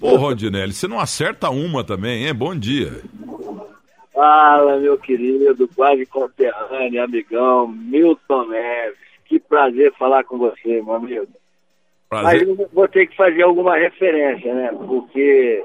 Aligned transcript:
Ô, 0.00 0.16
Rondinelli, 0.16 0.72
você 0.72 0.86
não 0.86 1.00
acerta 1.00 1.50
uma 1.50 1.82
também, 1.82 2.26
hein? 2.26 2.34
Bom 2.34 2.54
dia. 2.54 3.02
Fala, 4.12 4.78
meu 4.78 4.96
querido, 4.96 5.68
quase 5.74 6.06
conterrâneo, 6.06 7.02
amigão, 7.02 7.68
Milton 7.68 8.46
Neves. 8.46 8.98
Que 9.24 9.38
prazer 9.38 9.92
falar 9.94 10.24
com 10.24 10.38
você, 10.38 10.80
meu 10.82 10.94
amigo. 10.94 11.28
Prazer. 12.08 12.46
Mas 12.46 12.58
eu 12.58 12.70
vou 12.72 12.88
ter 12.88 13.06
que 13.06 13.16
fazer 13.16 13.42
alguma 13.42 13.76
referência, 13.76 14.54
né? 14.54 14.70
Porque 14.72 15.64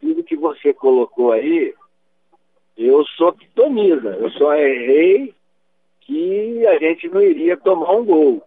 tudo 0.00 0.24
que 0.24 0.36
você 0.36 0.72
colocou 0.74 1.32
aí, 1.32 1.72
eu 2.76 3.04
sou 3.16 3.32
pitoniza. 3.32 4.10
Eu 4.10 4.30
só 4.32 4.54
errei 4.54 5.34
que 6.00 6.66
a 6.66 6.78
gente 6.78 7.08
não 7.08 7.22
iria 7.22 7.56
tomar 7.56 7.92
um 7.92 8.04
gol. 8.04 8.42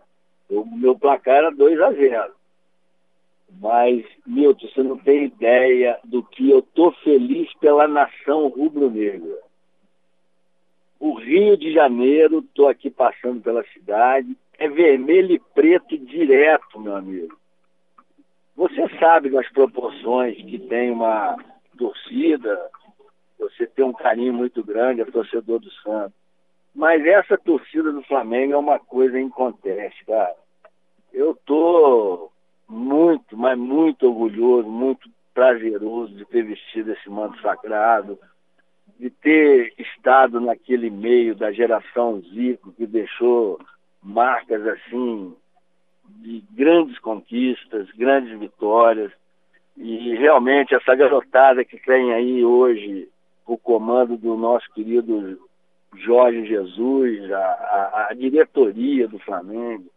O 0.50 0.66
meu 0.77 0.98
placar 0.98 1.36
era 1.36 1.52
2 1.52 1.79
a 1.82 1.91
0 1.91 2.40
Mas, 3.59 4.05
Milton, 4.25 4.67
você 4.67 4.84
não 4.84 4.97
tem 4.97 5.25
ideia 5.25 5.99
do 6.04 6.23
que 6.23 6.49
eu 6.49 6.61
tô 6.61 6.91
feliz 7.04 7.52
pela 7.59 7.88
nação 7.88 8.48
rubro-negra. 8.48 9.38
O 10.99 11.13
Rio 11.13 11.58
de 11.58 11.73
Janeiro, 11.73 12.44
tô 12.53 12.67
aqui 12.67 12.89
passando 12.89 13.41
pela 13.41 13.63
cidade, 13.73 14.38
é 14.58 14.70
vermelho 14.70 15.34
e 15.34 15.39
preto 15.39 15.98
direto, 15.98 16.80
meu 16.80 16.95
amigo. 16.95 17.35
Você 18.55 18.88
sabe 18.99 19.30
das 19.30 19.49
proporções 19.49 20.36
que 20.38 20.59
tem 20.59 20.91
uma 20.91 21.36
torcida, 21.77 22.70
você 23.39 23.66
tem 23.66 23.83
um 23.83 23.94
carinho 23.94 24.33
muito 24.33 24.63
grande, 24.63 25.02
é 25.02 25.05
torcedor 25.05 25.59
do 25.59 25.72
Santos. 25.72 26.13
Mas 26.73 27.05
essa 27.05 27.38
torcida 27.38 27.91
do 27.91 28.03
Flamengo 28.03 28.53
é 28.53 28.58
uma 28.58 28.80
coisa 28.80 29.20
em 29.20 29.30
conteste, 29.30 30.05
cara. 30.05 30.36
Eu 31.11 31.36
tô 31.45 32.30
mas 33.51 33.57
muito 33.57 34.07
orgulhoso, 34.07 34.69
muito 34.69 35.09
prazeroso 35.33 36.13
de 36.15 36.25
ter 36.25 36.43
vestido 36.43 36.91
esse 36.91 37.09
manto 37.09 37.39
sagrado, 37.41 38.17
de 38.99 39.09
ter 39.09 39.73
estado 39.77 40.39
naquele 40.39 40.89
meio 40.89 41.35
da 41.35 41.52
geração 41.52 42.21
Zico 42.21 42.71
que 42.73 42.85
deixou 42.85 43.59
marcas 44.02 44.66
assim 44.67 45.35
de 46.21 46.43
grandes 46.52 46.97
conquistas, 46.99 47.89
grandes 47.91 48.38
vitórias. 48.39 49.11
E 49.77 50.15
realmente 50.15 50.75
essa 50.75 50.93
garotada 50.95 51.65
que 51.65 51.77
tem 51.77 52.13
aí 52.13 52.43
hoje 52.45 53.09
o 53.45 53.58
comando 53.58 54.15
do 54.17 54.36
nosso 54.38 54.69
querido 54.73 55.39
Jorge 55.95 56.45
Jesus, 56.45 57.31
a, 57.31 57.38
a, 57.38 58.08
a 58.11 58.13
diretoria 58.13 59.08
do 59.08 59.19
Flamengo, 59.19 59.89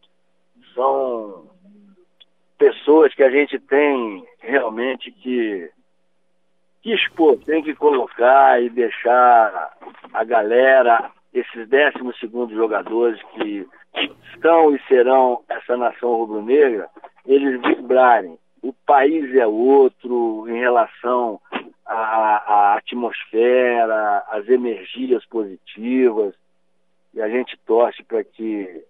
são 0.74 1.53
pessoas 2.64 3.14
que 3.14 3.22
a 3.22 3.30
gente 3.30 3.58
tem 3.58 4.24
realmente 4.40 5.12
que, 5.12 5.70
que 6.80 6.94
expor, 6.94 7.36
tem 7.44 7.62
que 7.62 7.74
colocar 7.74 8.62
e 8.62 8.70
deixar 8.70 9.76
a 10.14 10.24
galera, 10.24 11.10
esses 11.34 11.68
décimos 11.68 12.18
segundos 12.18 12.56
jogadores 12.56 13.20
que 13.34 13.68
estão 14.32 14.74
e 14.74 14.80
serão 14.88 15.42
essa 15.46 15.76
nação 15.76 16.16
rubro-negra, 16.16 16.88
eles 17.26 17.60
vibrarem. 17.60 18.38
O 18.62 18.72
país 18.72 19.34
é 19.36 19.46
outro 19.46 20.46
em 20.48 20.58
relação 20.58 21.38
à, 21.84 21.94
à 21.94 22.76
atmosfera, 22.78 24.24
às 24.30 24.48
energias 24.48 25.22
positivas, 25.26 26.34
e 27.12 27.20
a 27.20 27.28
gente 27.28 27.58
torce 27.66 28.02
para 28.02 28.24
que 28.24 28.82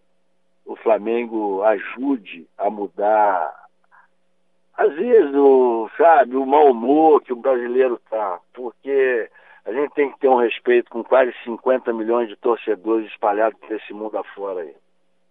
o 0.65 0.77
Flamengo 0.77 1.65
ajude 1.65 2.47
a 2.57 2.71
mudar, 2.71 3.64
às 4.77 4.95
vezes, 4.95 5.35
o, 5.35 5.89
sabe, 5.97 6.37
o 6.37 6.45
mau 6.45 6.71
humor 6.71 7.23
que 7.23 7.33
o 7.33 7.37
brasileiro 7.37 8.01
tá, 8.11 8.39
porque 8.53 9.29
a 9.65 9.73
gente 9.73 9.95
tem 9.95 10.11
que 10.11 10.19
ter 10.19 10.29
um 10.29 10.41
respeito 10.41 10.91
com 10.91 11.03
quase 11.05 11.33
50 11.45 11.93
milhões 11.93 12.29
de 12.29 12.37
torcedores 12.37 13.09
espalhados 13.11 13.59
por 13.61 13.73
esse 13.73 13.93
mundo 13.93 14.19
afora 14.19 14.61
aí. 14.61 14.75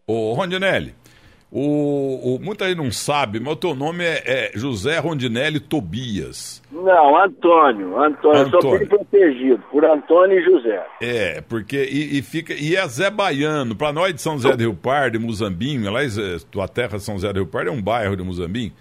Ô, 0.07 0.33
Rondinelli, 0.33 0.95
o, 1.55 2.35
o, 2.35 2.39
muita 2.41 2.67
gente 2.67 2.77
não 2.77 2.91
sabe, 2.91 3.39
mas 3.39 3.53
o 3.53 3.55
teu 3.55 3.75
nome 3.75 4.03
é, 4.03 4.23
é, 4.25 4.51
José 4.55 4.97
Rondinelli 4.97 5.59
Tobias. 5.59 6.63
Não, 6.71 7.15
Antônio. 7.15 8.01
Antônio. 8.01 8.41
Antônio. 8.41 8.55
Eu 8.55 8.61
sou 8.61 8.79
bem 8.79 8.87
protegido 8.87 9.63
por 9.69 9.85
Antônio 9.85 10.39
e 10.39 10.43
José. 10.43 10.83
É, 10.99 11.41
porque. 11.41 11.77
E, 11.77 12.17
e, 12.17 12.21
fica, 12.23 12.53
e 12.53 12.75
é 12.75 12.87
Zé 12.87 13.11
Baiano. 13.11 13.75
Para 13.75 13.93
nós 13.93 14.15
de 14.15 14.21
São 14.21 14.33
José 14.33 14.55
do 14.55 14.61
Rio 14.61 14.73
Pardo, 14.73 15.19
de 15.19 15.23
Muzambinho, 15.23 15.87
aliás, 15.87 16.17
tua 16.45 16.67
terra 16.67 16.97
São 16.97 17.15
José 17.15 17.31
do 17.31 17.41
Rio 17.41 17.47
Pardo 17.47 17.69
é 17.69 17.73
um 17.73 17.81
bairro 17.81 18.15
de 18.17 18.23
Muzambinho. 18.23 18.71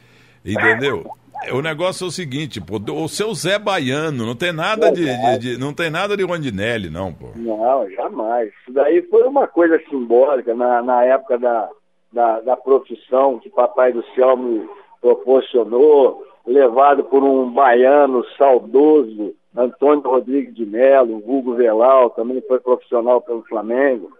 Entendeu? 0.45 1.05
O 1.53 1.61
negócio 1.61 2.05
é 2.05 2.09
o 2.09 2.11
seguinte, 2.11 2.61
pô, 2.61 2.77
o 2.77 3.09
seu 3.09 3.35
Zé 3.35 3.59
Baiano, 3.59 4.25
não 4.25 4.37
tem 4.37 4.53
nada 4.53 4.93
de, 4.93 5.05
de, 5.05 5.39
de, 5.39 5.59
não 5.59 5.75
tem 5.75 5.91
nada 5.91 6.17
de 6.17 6.23
Rondinelli, 6.23 6.89
não, 6.89 7.13
pô. 7.13 7.31
Não, 7.35 7.91
jamais. 7.91 8.53
Isso 8.61 8.73
daí 8.73 9.03
foi 9.03 9.25
uma 9.25 9.49
coisa 9.49 9.81
simbólica 9.91 10.55
na, 10.55 10.81
na 10.83 11.05
época 11.05 11.39
da, 11.39 11.69
da, 12.13 12.41
da 12.41 12.57
profissão 12.57 13.41
que 13.41 13.51
Papai 13.51 13.93
do 13.93 14.05
Céu 14.15 14.37
me 14.37 14.69
proporcionou, 15.01 16.25
levado 16.47 17.05
por 17.05 17.25
um 17.25 17.51
baiano 17.51 18.25
saudoso, 18.39 19.35
Antônio 19.57 20.03
Rodrigues 20.03 20.55
de 20.55 20.65
Melo, 20.65 21.23
Hugo 21.27 21.55
Velal, 21.55 22.11
também 22.11 22.41
foi 22.43 22.61
profissional 22.61 23.21
pelo 23.21 23.43
Flamengo. 23.43 24.13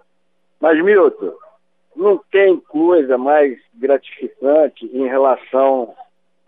Mas, 0.61 0.83
Milton, 0.83 1.33
não 1.97 2.21
tem 2.31 2.59
coisa 2.59 3.17
mais 3.17 3.59
gratificante 3.75 4.85
em 4.93 5.07
relação 5.07 5.95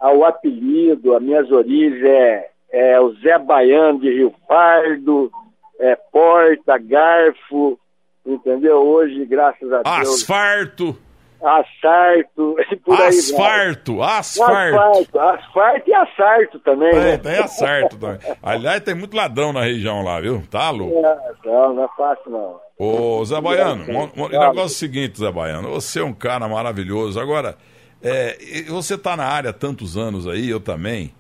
ao 0.05 0.23
apelido, 0.23 1.17
as 1.17 1.23
minhas 1.23 1.51
origens 1.51 2.05
é, 2.05 2.51
é 2.71 3.01
o 3.01 3.15
Zé 3.23 3.39
Baiano 3.39 4.01
de 4.01 4.11
Rio 4.11 4.35
Pardo, 4.47 5.33
é 5.81 5.97
Porta, 5.97 6.77
Garfo, 6.77 7.81
entendeu? 8.27 8.87
Hoje, 8.87 9.25
graças 9.25 9.73
a 9.73 9.81
Deus. 9.81 9.87
Asfarto. 9.87 10.95
Asfarto, 11.43 12.57
e 12.71 12.77
por 12.77 13.01
aí 13.01 13.09
asfarto, 13.09 13.97
vai. 13.97 14.19
asfarto, 14.19 14.79
asfarto. 14.79 15.19
Asfarto 15.19 15.91
e 15.91 15.95
asfarto 15.95 16.59
também, 16.61 16.91
é, 16.91 17.01
né? 17.01 17.17
Tem 17.19 17.39
asfarto 17.39 17.97
também. 17.97 18.19
Aliás, 18.43 18.81
tem 18.81 18.95
muito 18.95 19.17
ladrão 19.17 19.55
na 19.55 19.63
região 19.63 20.03
lá, 20.03 20.21
viu? 20.21 20.43
Tá, 20.51 20.69
Lu? 20.71 20.91
É, 20.99 21.33
não, 21.47 21.75
não 21.75 21.85
é 21.85 21.89
fácil, 21.97 22.31
não. 22.31 22.61
Ô, 22.79 23.25
Zé 23.25 23.41
Baiano, 23.41 23.85
o 24.17 24.29
negócio 24.29 24.61
é 24.61 24.65
o 24.65 24.69
seguinte, 24.69 25.19
Zé 25.19 25.33
Baiano, 25.33 25.71
você 25.71 26.01
é 26.01 26.05
um 26.05 26.15
cara 26.15 26.47
maravilhoso. 26.47 27.19
Agora, 27.19 27.57
é, 28.05 28.65
você 28.69 28.95
está 28.95 29.17
na 29.17 29.25
área 29.25 29.51
há 29.51 29.53
tantos 29.53 29.97
anos 29.97 30.29
aí, 30.29 30.49
eu 30.49 30.61
também. 30.61 31.13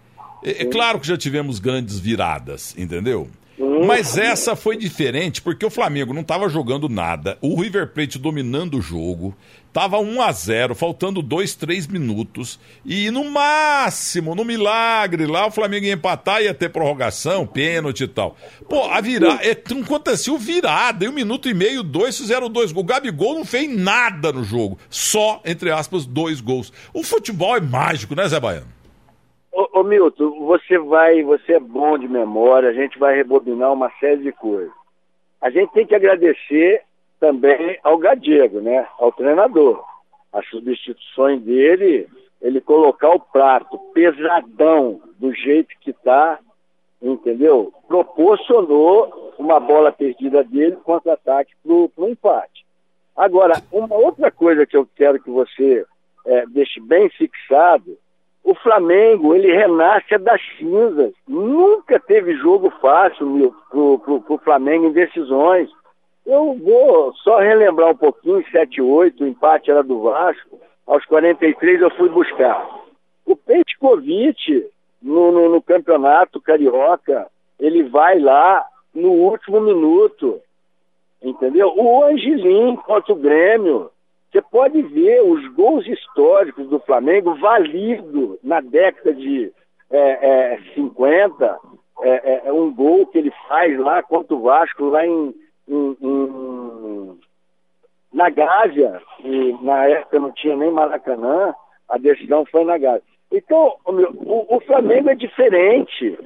É, 0.45 0.62
é, 0.62 0.65
claro 0.67 1.00
que 1.00 1.06
já 1.06 1.17
tivemos 1.17 1.59
grandes 1.59 1.99
viradas, 1.99 2.75
entendeu? 2.77 3.28
Mas 3.87 4.19
essa 4.19 4.55
foi 4.55 4.77
diferente 4.77 5.41
porque 5.41 5.65
o 5.65 5.71
Flamengo 5.71 6.12
não 6.12 6.22
estava 6.22 6.49
jogando 6.49 6.89
nada, 6.89 7.39
o 7.41 7.59
River 7.61 7.93
Plate 7.93 8.19
dominando 8.19 8.78
o 8.78 8.83
jogo, 8.83 9.34
estava 9.75 9.99
1 9.99 10.23
a 10.23 10.31
0 10.31 10.75
faltando 10.77 11.21
2, 11.21 11.57
3 11.57 11.89
minutos, 11.89 12.61
e 12.87 13.11
no 13.11 13.25
máximo, 13.25 14.33
no 14.33 14.45
milagre 14.45 15.27
lá, 15.27 15.49
o 15.49 15.51
Flamengo 15.51 15.85
ia 15.85 15.95
empatar, 15.95 16.41
ia 16.41 16.55
ter 16.55 16.69
prorrogação, 16.69 17.45
pênalti 17.45 18.05
e 18.05 18.09
tal. 18.09 18.37
Pô, 18.69 18.84
a 18.84 19.01
virada, 19.01 19.45
é, 19.45 19.51
aconteceu 19.51 20.39
virada, 20.39 21.05
em 21.05 21.09
um 21.09 21.13
minuto 21.13 21.49
e 21.49 21.55
meio, 21.55 21.83
dois 21.83 22.17
fizeram 22.17 22.49
dois 22.49 22.71
gols. 22.71 22.84
O 22.84 22.87
Gabigol 22.87 23.34
não 23.34 23.45
fez 23.45 23.69
nada 23.69 24.33
no 24.33 24.45
jogo, 24.45 24.79
só, 24.89 25.43
entre 25.45 25.73
aspas, 25.73 26.07
dois 26.07 26.41
gols. 26.41 26.73
O 26.95 27.03
futebol 27.03 27.57
é 27.57 27.61
mágico, 27.61 28.15
né, 28.15 28.29
Zé 28.29 28.39
Baiano? 28.39 28.69
Ô, 29.51 29.81
ô, 29.81 29.83
Milton, 29.83 30.47
você 30.47 30.79
vai, 30.79 31.21
você 31.25 31.55
é 31.55 31.61
bom 31.61 31.99
de 31.99 32.07
memória, 32.07 32.69
a 32.69 32.73
gente 32.73 32.97
vai 32.97 33.17
rebobinar 33.17 33.73
uma 33.73 33.91
série 33.99 34.23
de 34.23 34.31
coisas. 34.31 34.71
A 35.43 35.51
gente 35.51 35.73
tem 35.73 35.84
que 35.84 35.97
agradecer 35.97 36.83
também 37.21 37.79
ao 37.83 37.99
Gadiego, 37.99 38.61
né? 38.61 38.87
Ao 38.99 39.13
treinador. 39.13 39.85
As 40.33 40.47
substituições 40.49 41.41
dele, 41.43 42.09
ele 42.41 42.61
colocar 42.61 43.11
o 43.11 43.21
prato 43.21 43.79
pesadão 43.93 45.01
do 45.19 45.33
jeito 45.33 45.75
que 45.81 45.91
está, 45.91 46.39
entendeu? 47.01 47.72
Proporcionou 47.87 49.34
uma 49.39 49.61
bola 49.61 49.93
perdida 49.93 50.43
dele 50.43 50.77
contra-ataque 50.84 51.53
para 51.63 51.72
o 51.72 52.09
empate. 52.09 52.65
Agora, 53.17 53.63
uma 53.71 53.95
outra 53.95 54.31
coisa 54.31 54.67
que 54.67 54.77
eu 54.77 54.89
quero 54.97 55.22
que 55.22 55.31
você 55.31 55.84
é, 56.27 56.47
deixe 56.47 56.81
bem 56.81 57.09
fixado 57.10 57.97
o 58.45 58.55
Flamengo, 58.55 59.34
ele 59.34 59.51
renasce 59.51 60.19
das 60.19 60.41
cinzas. 60.59 61.15
Nunca 61.27 61.99
teve 61.99 62.37
jogo 62.37 62.71
fácil 62.78 63.55
pro, 63.71 63.99
pro 64.21 64.39
Flamengo 64.39 64.87
em 64.87 64.93
decisões. 64.93 65.71
Eu 66.26 66.54
vou 66.54 67.12
só 67.16 67.38
relembrar 67.38 67.91
um 67.91 67.97
pouquinho, 67.97 68.42
7-8, 68.44 69.21
o 69.21 69.26
empate 69.26 69.71
era 69.71 69.82
do 69.82 70.00
Vasco. 70.00 70.59
Aos 70.86 71.04
43 71.06 71.80
eu 71.80 71.91
fui 71.91 72.09
buscar. 72.09 72.66
O 73.26 73.36
Petkovic, 73.36 74.66
no, 75.03 75.32
no, 75.32 75.48
no 75.48 75.62
campeonato 75.62 76.41
carioca, 76.41 77.26
ele 77.59 77.82
vai 77.84 78.18
lá 78.18 78.65
no 78.94 79.10
último 79.10 79.60
minuto. 79.60 80.41
Entendeu? 81.22 81.72
O 81.76 82.04
Angelim 82.04 82.76
contra 82.76 83.12
o 83.12 83.16
Grêmio. 83.16 83.91
Você 84.30 84.42
pode 84.42 84.82
ver 84.82 85.22
os 85.22 85.47
gols 85.54 85.86
históricos 85.86 86.68
do 86.68 86.80
Flamengo 86.80 87.34
valido 87.36 88.38
na 88.42 88.60
década 88.60 89.15
de 89.15 89.53
é, 89.91 90.54
é, 90.54 90.59
50, 90.74 91.59
é, 92.03 92.09
é, 92.10 92.42
é, 92.47 92.53
um 92.53 92.74
gol 92.74 93.06
que 93.06 93.18
ele 93.18 93.32
faz 93.48 93.78
lá 93.78 94.03
contra 94.03 94.34
o 94.34 94.42
Vasco, 94.42 94.86
lá 94.86 95.06
em, 95.06 95.32
na 98.13 98.31
Gávea, 98.31 99.03
e 99.25 99.57
na 99.63 99.87
época 99.87 100.21
não 100.21 100.33
tinha 100.33 100.57
nem 100.57 100.71
Maracanã, 100.71 101.55
a 101.89 101.99
decisão 101.99 102.45
foi 102.47 102.65
na 102.65 102.78
Gávea. 102.78 103.03
Então, 103.33 103.75
o, 103.84 104.57
o 104.57 104.61
Flamengo 104.61 105.11
é 105.11 105.15
diferente. 105.15 106.19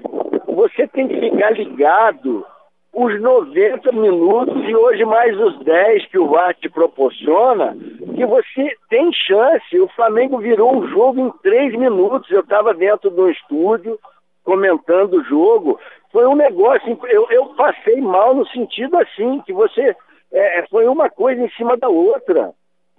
Você 0.46 0.86
tem 0.88 1.08
que 1.08 1.18
ficar 1.18 1.52
ligado 1.52 2.44
os 2.92 3.20
90 3.20 3.92
minutos 3.92 4.68
e 4.68 4.74
hoje 4.74 5.04
mais 5.04 5.38
os 5.38 5.58
10 5.60 6.06
que 6.06 6.18
o 6.18 6.26
VAR 6.26 6.54
te 6.54 6.68
proporciona, 6.68 7.76
que 8.14 8.26
você 8.26 8.76
tem 8.90 9.12
chance. 9.12 9.78
O 9.78 9.88
Flamengo 9.88 10.38
virou 10.38 10.76
um 10.76 10.88
jogo 10.88 11.20
em 11.20 11.30
3 11.42 11.78
minutos. 11.78 12.30
Eu 12.30 12.40
estava 12.40 12.74
dentro 12.74 13.08
do 13.08 13.30
estúdio 13.30 13.98
comentando 14.44 15.14
o 15.14 15.24
jogo. 15.24 15.78
Foi 16.10 16.26
um 16.26 16.34
negócio, 16.34 16.98
eu, 17.08 17.26
eu 17.30 17.46
passei 17.54 18.00
mal 18.00 18.34
no 18.34 18.46
sentido 18.48 18.98
assim, 18.98 19.40
que 19.42 19.52
você 19.52 19.94
é, 20.32 20.66
foi 20.68 20.86
uma 20.86 21.10
coisa 21.10 21.42
em 21.42 21.50
cima 21.50 21.76
da 21.76 21.88
outra. 21.88 22.52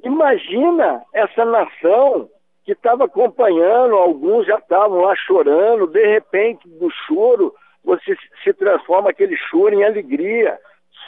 Imagina 0.04 1.04
essa 1.14 1.44
nação 1.44 2.30
que 2.64 2.74
estava 2.74 3.06
acompanhando, 3.06 3.96
alguns 3.96 4.46
já 4.46 4.58
estavam 4.58 5.02
lá 5.02 5.16
chorando, 5.16 5.88
de 5.88 6.06
repente, 6.06 6.68
do 6.68 6.90
choro, 7.08 7.54
você 7.84 8.16
se 8.44 8.54
transforma 8.54 9.10
aquele 9.10 9.36
choro 9.36 9.74
em 9.74 9.84
alegria. 9.84 10.60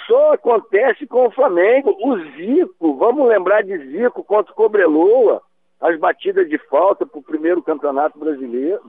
Só 0.07 0.33
acontece 0.33 1.05
com 1.05 1.27
o 1.27 1.31
Flamengo. 1.31 1.95
O 2.01 2.17
Zico, 2.31 2.95
vamos 2.97 3.27
lembrar 3.27 3.63
de 3.63 3.77
Zico 3.77 4.23
contra 4.23 4.51
o 4.51 4.55
Cobreloa, 4.55 5.41
as 5.79 5.97
batidas 5.99 6.49
de 6.49 6.57
falta 6.57 7.05
para 7.05 7.19
o 7.19 7.23
primeiro 7.23 7.61
campeonato 7.61 8.17
brasileiro, 8.17 8.81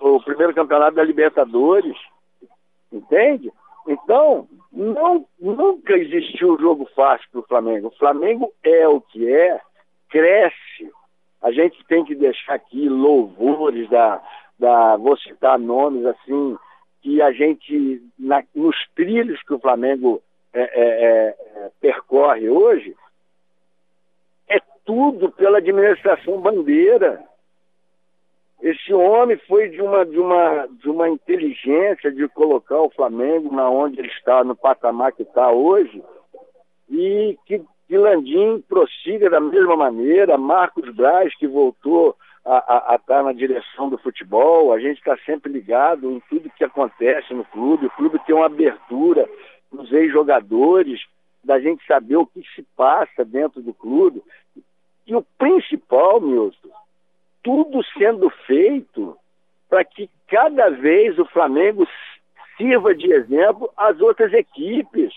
o 0.00 0.20
primeiro 0.22 0.54
campeonato 0.54 0.96
da 0.96 1.04
Libertadores, 1.04 1.96
entende? 2.92 3.52
Então, 3.86 4.48
não, 4.72 5.26
nunca 5.38 5.96
existiu 5.96 6.58
jogo 6.58 6.88
fácil 6.94 7.26
para 7.30 7.40
o 7.40 7.46
Flamengo. 7.46 7.88
O 7.88 7.98
Flamengo 7.98 8.52
é 8.62 8.86
o 8.88 9.00
que 9.00 9.32
é, 9.32 9.60
cresce. 10.08 10.92
A 11.42 11.50
gente 11.50 11.82
tem 11.86 12.04
que 12.04 12.14
deixar 12.14 12.54
aqui 12.54 12.88
louvores 12.88 13.88
da, 13.88 14.22
da 14.58 14.96
vou 14.96 15.16
citar 15.16 15.58
nomes 15.58 16.04
assim, 16.04 16.56
que 17.02 17.22
a 17.22 17.32
gente, 17.32 18.02
na, 18.18 18.44
nos 18.54 18.76
trilhos 18.94 19.42
que 19.42 19.54
o 19.54 19.58
Flamengo 19.58 20.22
é, 20.52 20.60
é, 20.60 21.36
é, 21.64 21.70
percorre 21.80 22.48
hoje, 22.48 22.94
é 24.48 24.60
tudo 24.84 25.30
pela 25.32 25.58
administração 25.58 26.40
bandeira. 26.40 27.24
Esse 28.62 28.92
homem 28.92 29.38
foi 29.48 29.70
de 29.70 29.80
uma, 29.80 30.04
de 30.04 30.18
uma, 30.18 30.66
de 30.66 30.90
uma 30.90 31.08
inteligência 31.08 32.12
de 32.12 32.28
colocar 32.28 32.80
o 32.80 32.90
Flamengo 32.90 33.54
na 33.54 33.68
onde 33.70 33.98
ele 33.98 34.08
está, 34.08 34.44
no 34.44 34.54
patamar 34.54 35.12
que 35.12 35.22
está 35.22 35.50
hoje, 35.50 36.02
e 36.88 37.38
que, 37.46 37.62
que 37.88 37.96
Landim 37.96 38.62
prossiga 38.68 39.30
da 39.30 39.40
mesma 39.40 39.76
maneira, 39.76 40.36
Marcos 40.36 40.94
Braz, 40.94 41.34
que 41.36 41.46
voltou 41.46 42.16
a 42.44 42.96
estar 42.96 43.16
tá 43.16 43.22
na 43.22 43.32
direção 43.32 43.88
do 43.88 43.98
futebol, 43.98 44.72
a 44.72 44.80
gente 44.80 44.98
está 44.98 45.16
sempre 45.24 45.52
ligado 45.52 46.10
em 46.10 46.20
tudo 46.28 46.50
que 46.50 46.64
acontece 46.64 47.32
no 47.32 47.44
clube, 47.44 47.86
o 47.86 47.90
clube 47.90 48.18
tem 48.26 48.34
uma 48.34 48.46
abertura 48.46 49.28
nos 49.72 49.92
ex-jogadores, 49.92 51.00
da 51.42 51.58
gente 51.58 51.84
saber 51.86 52.16
o 52.16 52.26
que 52.26 52.42
se 52.54 52.62
passa 52.76 53.24
dentro 53.24 53.62
do 53.62 53.72
clube. 53.72 54.22
E 55.06 55.14
o 55.14 55.22
principal, 55.38 56.20
Milton, 56.20 56.68
tudo 57.42 57.82
sendo 57.98 58.30
feito 58.46 59.16
para 59.68 59.84
que 59.84 60.10
cada 60.28 60.70
vez 60.70 61.18
o 61.18 61.24
Flamengo 61.26 61.86
sirva 62.56 62.94
de 62.94 63.12
exemplo 63.12 63.70
às 63.76 64.00
outras 64.00 64.32
equipes. 64.32 65.12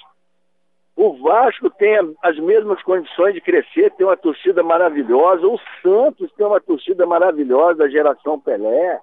O 0.96 1.18
Vasco 1.18 1.70
tem 1.72 1.96
as 2.22 2.38
mesmas 2.38 2.82
condições 2.84 3.34
de 3.34 3.42
crescer, 3.42 3.92
tem 3.92 4.06
uma 4.06 4.16
torcida 4.16 4.62
maravilhosa. 4.62 5.48
O 5.48 5.60
Santos 5.82 6.32
tem 6.34 6.46
uma 6.46 6.62
torcida 6.62 7.06
maravilhosa 7.06 7.80
da 7.80 7.90
geração 7.90 8.40
Pelé, 8.40 9.02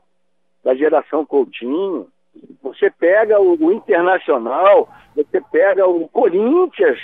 da 0.65 0.75
geração 0.75 1.27
Coutinho. 1.27 2.07
Você 2.63 2.91
pega 2.91 3.41
o, 3.41 3.57
o 3.61 3.73
Internacional, 3.73 4.89
você 5.17 5.41
pega 5.51 5.87
o 5.87 6.09
Corinthians. 6.09 7.01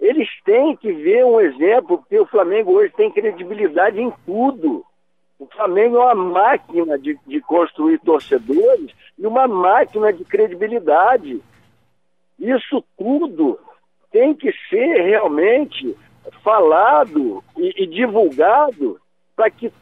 Eles 0.00 0.28
têm 0.44 0.74
que 0.76 0.90
ver 0.90 1.24
um 1.24 1.40
exemplo, 1.40 1.98
porque 1.98 2.18
o 2.18 2.26
Flamengo 2.26 2.72
hoje 2.72 2.92
tem 2.96 3.10
credibilidade 3.10 4.00
em 4.00 4.10
tudo. 4.24 4.84
O 5.38 5.46
Flamengo 5.46 5.96
é 5.96 6.00
uma 6.00 6.14
máquina 6.14 6.98
de, 6.98 7.18
de 7.26 7.40
construir 7.40 7.98
torcedores 8.00 8.90
e 9.16 9.26
uma 9.26 9.46
máquina 9.46 10.12
de 10.12 10.24
credibilidade. 10.24 11.40
Isso 12.38 12.84
tudo 12.96 13.58
tem 14.10 14.34
que 14.34 14.52
ser 14.68 15.00
realmente 15.02 15.96
falado 16.42 17.42
e, 17.56 17.84
e 17.84 17.86
divulgado 17.86 19.00
para 19.36 19.50
que 19.50 19.72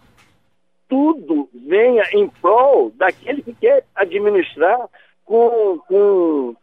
tudo 0.88 1.48
venha 1.54 2.04
em 2.12 2.28
prol 2.28 2.90
daquele 2.90 3.42
que 3.42 3.54
quer 3.54 3.84
administrar 3.94 4.88
com, 5.24 5.78
com 5.88 6.56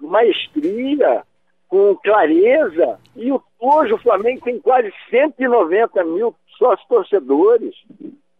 maestria, 0.00 1.22
com 1.68 1.96
clareza. 1.96 2.98
E 3.16 3.30
hoje 3.58 3.92
o 3.92 3.98
Flamengo 3.98 4.44
tem 4.44 4.60
quase 4.60 4.92
190 5.10 6.04
mil 6.04 6.34
sócios 6.56 6.86
torcedores. 6.88 7.74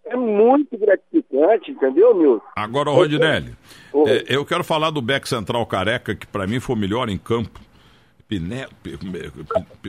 É 0.07 0.17
muito 0.17 0.77
gratificante, 0.77 1.71
entendeu, 1.71 2.15
Milton? 2.15 2.45
Agora, 2.57 2.91
Rodinelli, 2.91 3.55
é, 4.07 4.25
eu 4.29 4.45
quero 4.45 4.63
falar 4.63 4.91
do 4.91 5.01
back 5.01 5.27
central 5.27 5.65
careca, 5.65 6.15
que 6.15 6.27
para 6.27 6.47
mim 6.47 6.61
foi 6.61 6.77
o 6.77 6.79
melhor 6.79 7.09
em 7.09 7.17
campo. 7.17 7.59
Piné... 8.29 8.67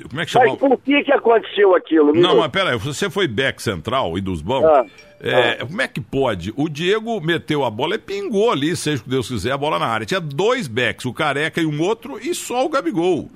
Como 0.09 0.21
é 0.21 0.25
que 0.25 0.31
chama? 0.31 0.45
Mas 0.45 0.59
por 0.59 0.77
que, 0.79 1.03
que 1.03 1.11
aconteceu 1.11 1.75
aquilo? 1.75 2.13
Não, 2.13 2.37
mas 2.37 2.51
peraí, 2.51 2.77
você 2.77 3.09
foi 3.09 3.27
back 3.27 3.61
central 3.61 4.17
e 4.17 4.21
dos 4.21 4.41
bons. 4.41 4.65
Ah, 4.65 4.85
é, 5.21 5.57
ah. 5.61 5.65
Como 5.65 5.81
é 5.81 5.87
que 5.87 6.01
pode? 6.01 6.53
O 6.55 6.69
Diego 6.69 7.19
meteu 7.21 7.63
a 7.63 7.69
bola 7.69 7.95
e 7.95 7.99
pingou 7.99 8.51
ali, 8.51 8.75
seja 8.75 9.01
o 9.01 9.03
que 9.03 9.09
Deus 9.09 9.27
quiser, 9.27 9.51
a 9.51 9.57
bola 9.57 9.79
na 9.79 9.87
área. 9.87 10.05
Tinha 10.05 10.19
dois 10.19 10.67
backs, 10.67 11.05
o 11.05 11.13
Careca 11.13 11.61
e 11.61 11.65
um 11.65 11.81
outro, 11.81 12.19
e 12.19 12.35
só 12.35 12.65
o 12.65 12.69
Gabigol. 12.69 13.29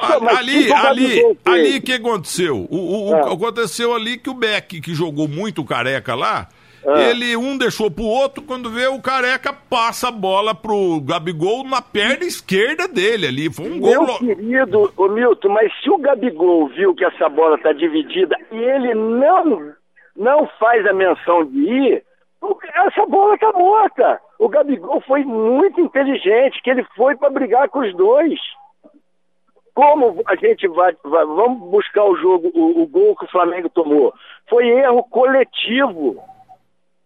A, 0.00 0.38
ali, 0.38 0.72
ali, 0.72 1.38
ali, 1.44 1.78
o 1.78 1.82
que 1.82 1.92
aconteceu? 1.92 2.66
O, 2.70 3.10
o, 3.10 3.14
ah. 3.14 3.32
Aconteceu 3.32 3.94
ali 3.94 4.18
que 4.18 4.30
o 4.30 4.34
Beck, 4.34 4.80
que 4.80 4.94
jogou 4.94 5.28
muito 5.28 5.62
o 5.62 5.64
Careca 5.64 6.14
lá, 6.14 6.48
ah. 6.86 7.00
Ele 7.00 7.36
um 7.36 7.56
deixou 7.56 7.90
pro 7.90 8.04
outro, 8.04 8.42
quando 8.42 8.70
vê 8.70 8.88
o 8.88 9.00
careca 9.00 9.52
passa 9.52 10.08
a 10.08 10.10
bola 10.10 10.54
pro 10.54 11.00
Gabigol 11.00 11.64
na 11.64 11.80
perna 11.80 12.24
esquerda 12.24 12.88
dele 12.88 13.26
ali. 13.28 13.52
Foi 13.52 13.66
um 13.66 13.78
Meu 13.78 14.04
gol. 14.04 14.18
Meu 14.20 14.36
querido, 14.36 14.92
ô 14.96 15.08
Milton, 15.08 15.48
mas 15.50 15.72
se 15.80 15.90
o 15.90 15.98
Gabigol 15.98 16.68
viu 16.68 16.94
que 16.94 17.04
essa 17.04 17.28
bola 17.28 17.56
tá 17.58 17.72
dividida 17.72 18.36
e 18.50 18.56
ele 18.56 18.94
não, 18.94 19.72
não 20.16 20.48
faz 20.58 20.84
a 20.86 20.92
menção 20.92 21.44
de 21.44 21.58
ir, 21.58 22.04
essa 22.74 23.06
bola 23.06 23.38
tá 23.38 23.52
morta. 23.52 24.20
O 24.38 24.48
Gabigol 24.48 25.00
foi 25.02 25.24
muito 25.24 25.80
inteligente, 25.80 26.60
que 26.64 26.70
ele 26.70 26.84
foi 26.96 27.14
para 27.14 27.30
brigar 27.30 27.68
com 27.68 27.78
os 27.78 27.94
dois. 27.94 28.40
Como 29.74 30.22
a 30.26 30.36
gente 30.36 30.68
vai, 30.68 30.94
vai, 31.02 31.24
vamos 31.24 31.70
buscar 31.70 32.04
o 32.04 32.16
jogo, 32.16 32.50
o, 32.54 32.82
o 32.82 32.86
gol 32.86 33.16
que 33.16 33.24
o 33.24 33.30
Flamengo 33.30 33.70
tomou? 33.70 34.12
Foi 34.48 34.68
erro 34.68 35.02
coletivo. 35.04 36.22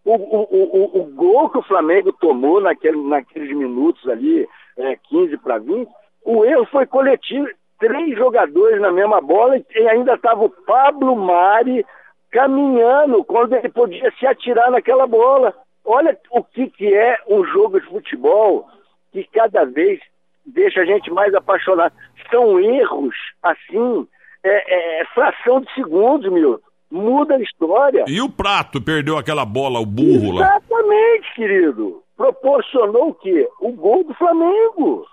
O, 0.03 0.13
o, 0.13 0.47
o, 0.51 1.01
o, 1.01 1.03
gol 1.15 1.49
que 1.49 1.57
o 1.57 1.63
Flamengo 1.63 2.13
tomou 2.13 2.61
naquele, 2.61 2.97
naqueles 2.97 3.55
minutos 3.55 4.07
ali, 4.07 4.47
é, 4.77 4.95
15 4.95 5.37
para 5.37 5.57
20, 5.57 5.89
o 6.23 6.45
erro 6.45 6.65
foi 6.65 6.85
coletivo. 6.85 7.47
Três 7.79 8.17
jogadores 8.17 8.81
na 8.81 8.91
mesma 8.91 9.21
bola 9.21 9.57
e 9.57 9.87
ainda 9.87 10.15
estava 10.15 10.43
o 10.43 10.49
Pablo 10.49 11.15
Mari 11.15 11.85
caminhando 12.31 13.23
quando 13.23 13.53
ele 13.53 13.69
podia 13.69 14.11
se 14.19 14.25
atirar 14.25 14.71
naquela 14.71 15.05
bola. 15.05 15.53
Olha 15.85 16.17
o 16.31 16.43
que, 16.43 16.69
que 16.69 16.93
é 16.93 17.17
um 17.27 17.45
jogo 17.45 17.79
de 17.79 17.87
futebol 17.87 18.67
que 19.11 19.23
cada 19.25 19.63
vez 19.65 20.01
deixa 20.47 20.81
a 20.81 20.85
gente 20.85 21.11
mais 21.11 21.33
apaixonado. 21.33 21.93
São 22.31 22.59
erros, 22.59 23.15
assim, 23.43 24.07
é, 24.43 24.49
é, 24.49 25.01
é 25.01 25.05
fração 25.13 25.61
de 25.61 25.73
segundos, 25.73 26.31
Milton 26.31 26.65
muda 26.89 27.35
a 27.35 27.41
história. 27.41 28.05
E 28.07 28.21
o 28.21 28.29
Prato 28.29 28.81
perdeu 28.81 29.17
aquela 29.17 29.45
bola, 29.45 29.79
o 29.79 29.85
burro 29.85 30.31
lá? 30.31 30.45
Exatamente, 30.45 31.35
querido. 31.35 32.03
Proporcionou 32.15 33.09
o 33.09 33.13
quê? 33.13 33.47
O 33.59 33.71
gol 33.71 34.03
do 34.03 34.13
Flamengo. 34.15 35.05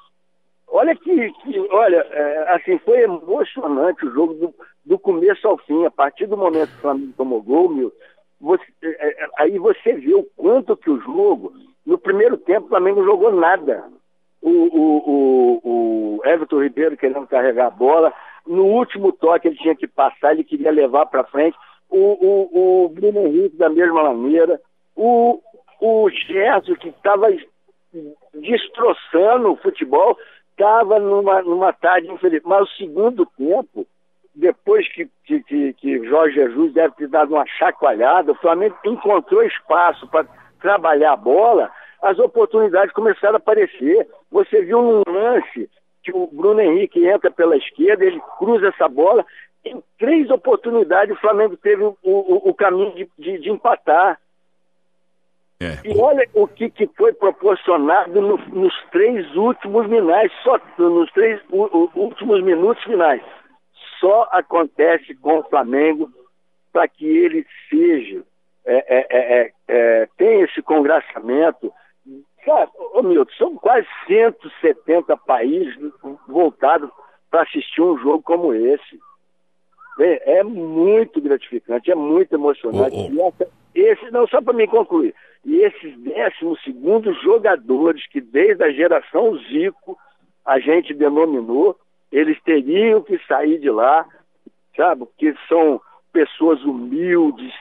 Olha 0.69 0.95
que, 0.97 1.31
que 1.33 1.61
olha, 1.71 1.99
é, 2.11 2.55
assim, 2.55 2.79
foi 2.79 3.03
emocionante 3.03 4.05
o 4.07 4.13
jogo 4.13 4.35
do, 4.35 4.55
do, 4.85 4.99
começo 4.99 5.47
ao 5.47 5.59
fim. 5.59 5.85
A 5.85 5.91
partir 5.91 6.27
do 6.27 6.37
momento 6.37 6.71
que 6.71 6.79
o 6.79 6.81
Flamengo 6.81 7.13
tomou 7.17 7.43
gol, 7.43 7.69
meu, 7.69 7.93
você, 8.41 8.65
é, 8.83 9.25
é 9.25 9.29
aí 9.39 9.59
você 9.59 9.93
vê 9.95 10.15
o 10.15 10.27
quanto 10.37 10.77
que 10.77 10.91
o 10.91 11.01
jogo, 11.01 11.53
no 11.87 11.99
primeiro 11.99 12.37
tempo, 12.37 12.67
o 12.67 12.71
Flamengo 12.71 13.01
não 13.01 13.07
jogou 13.07 13.33
nada. 13.33 13.85
O, 14.47 14.51
o, 14.51 15.61
o, 15.65 16.19
o 16.19 16.21
Everton 16.27 16.63
Ribeiro 16.63 16.99
querendo 16.99 17.27
carregar 17.27 17.69
a 17.69 17.71
bola, 17.71 18.13
no 18.47 18.67
último 18.67 19.11
toque 19.11 19.49
ele 19.49 19.57
tinha 19.57 19.75
que 19.75 19.87
passar, 19.87 20.33
ele 20.33 20.45
queria 20.45 20.71
levar 20.71 21.07
para 21.07 21.25
frente. 21.25 21.57
O, 21.89 22.85
o, 22.85 22.89
Bruno 22.91 23.27
Henrique 23.27 23.57
da 23.57 23.71
mesma 23.71 24.03
maneira. 24.03 24.61
O, 24.95 25.41
O 25.81 26.11
Gerson, 26.11 26.75
que 26.75 26.89
estava 26.89 27.29
destroçando 28.35 29.53
o 29.53 29.57
futebol, 29.57 30.19
estava 30.51 30.99
numa, 30.99 31.43
numa 31.43 31.73
tarde 31.73 32.11
infeliz. 32.11 32.43
Mas 32.45 32.63
o 32.63 32.77
segundo 32.77 33.27
tempo, 33.39 33.87
depois 34.35 34.87
que, 34.93 35.09
que, 35.25 35.73
que, 35.75 36.05
Jorge 36.07 36.35
Jesus 36.35 36.75
deve 36.75 36.95
ter 36.97 37.09
dado 37.09 37.35
uma 37.35 37.47
chacoalhada, 37.47 38.33
o 38.33 38.37
Flamengo 38.37 38.77
encontrou 38.85 39.43
espaço 39.43 40.07
para 40.09 40.27
trabalhar 40.61 41.13
a 41.13 41.17
bola, 41.17 41.71
as 42.03 42.19
oportunidades 42.19 42.93
começaram 42.93 43.37
a 43.37 43.39
aparecer. 43.39 44.09
Você 44.35 44.63
viu 44.63 44.83
num 44.83 45.03
lance 45.07 45.71
que 46.03 46.11
o 46.13 46.27
Bruno 46.27 46.61
Henrique 46.61 47.07
entra 47.07 47.31
pela 47.31 47.57
esquerda, 47.57 48.05
ele 48.05 48.21
cruza 48.37 48.67
essa 48.67 48.89
bola. 48.89 49.25
Em 49.65 49.81
três 49.97 50.29
oportunidades 50.29 51.17
o 51.17 51.21
Flamengo 51.21 51.57
teve 51.57 51.85
o, 51.85 51.97
o, 52.03 52.51
o 52.51 52.53
caminho 52.53 52.93
de, 52.97 53.09
de, 53.17 53.39
de 53.39 53.49
empatar. 53.49 54.21
É. 55.61 55.89
E 55.89 55.97
olha 55.97 56.29
o 56.35 56.49
que, 56.49 56.69
que 56.69 56.89
foi 56.97 57.13
proporcionado 57.13 58.21
no, 58.21 58.37
nos 58.49 58.75
três 58.91 59.25
últimos 59.37 59.87
finais, 59.87 60.33
só 60.43 60.61
nos 60.79 61.13
três 61.13 61.41
u, 61.49 61.89
últimos 61.95 62.43
minutos 62.43 62.83
finais. 62.83 63.23
Só 64.01 64.29
acontece 64.33 65.15
com 65.15 65.39
o 65.39 65.45
Flamengo 65.45 66.11
para 66.73 66.89
que 66.89 67.07
ele 67.07 67.47
seja, 67.71 68.25
é, 68.67 68.97
é, 68.97 69.07
é, 69.09 69.43
é, 69.43 69.53
é 69.69 70.09
tenha 70.17 70.45
esse 70.45 70.61
congraçamento. 70.61 71.73
Sabe, 72.45 72.73
ô 72.93 73.03
Milton, 73.03 73.33
são 73.39 73.57
quase 73.57 73.87
170 74.07 75.17
países 75.19 75.77
voltados 76.29 76.91
para 77.31 77.43
assistir 77.43 77.81
um 77.81 77.99
jogo 77.99 78.23
como 78.23 78.53
esse. 78.53 79.01
É, 79.99 80.43
muito 80.43 81.21
gratificante, 81.21 81.91
é 81.91 81.95
muito 81.95 82.35
emocionante. 82.35 82.97
Oh, 82.97 83.25
oh. 83.25 83.29
Essa, 83.29 83.51
esse, 83.75 84.11
não, 84.11 84.27
só 84.27 84.43
para 84.43 84.53
me 84.53 84.67
concluir, 84.67 85.15
e 85.45 85.61
esses 85.61 85.97
décimos 86.01 86.63
segundos 86.63 87.21
jogadores 87.23 88.07
que 88.09 88.21
desde 88.21 88.65
a 88.65 88.73
geração 88.73 89.37
Zico 89.39 89.97
a 90.45 90.59
gente 90.59 90.93
denominou, 90.95 91.79
eles 92.11 92.41
teriam 92.43 93.03
que 93.03 93.19
sair 93.27 93.59
de 93.59 93.71
lá, 93.71 94.07
sabe? 94.77 95.07
Porque 95.07 95.35
são 95.49 95.81
pessoas 96.13 96.63
humildes, 96.63 97.53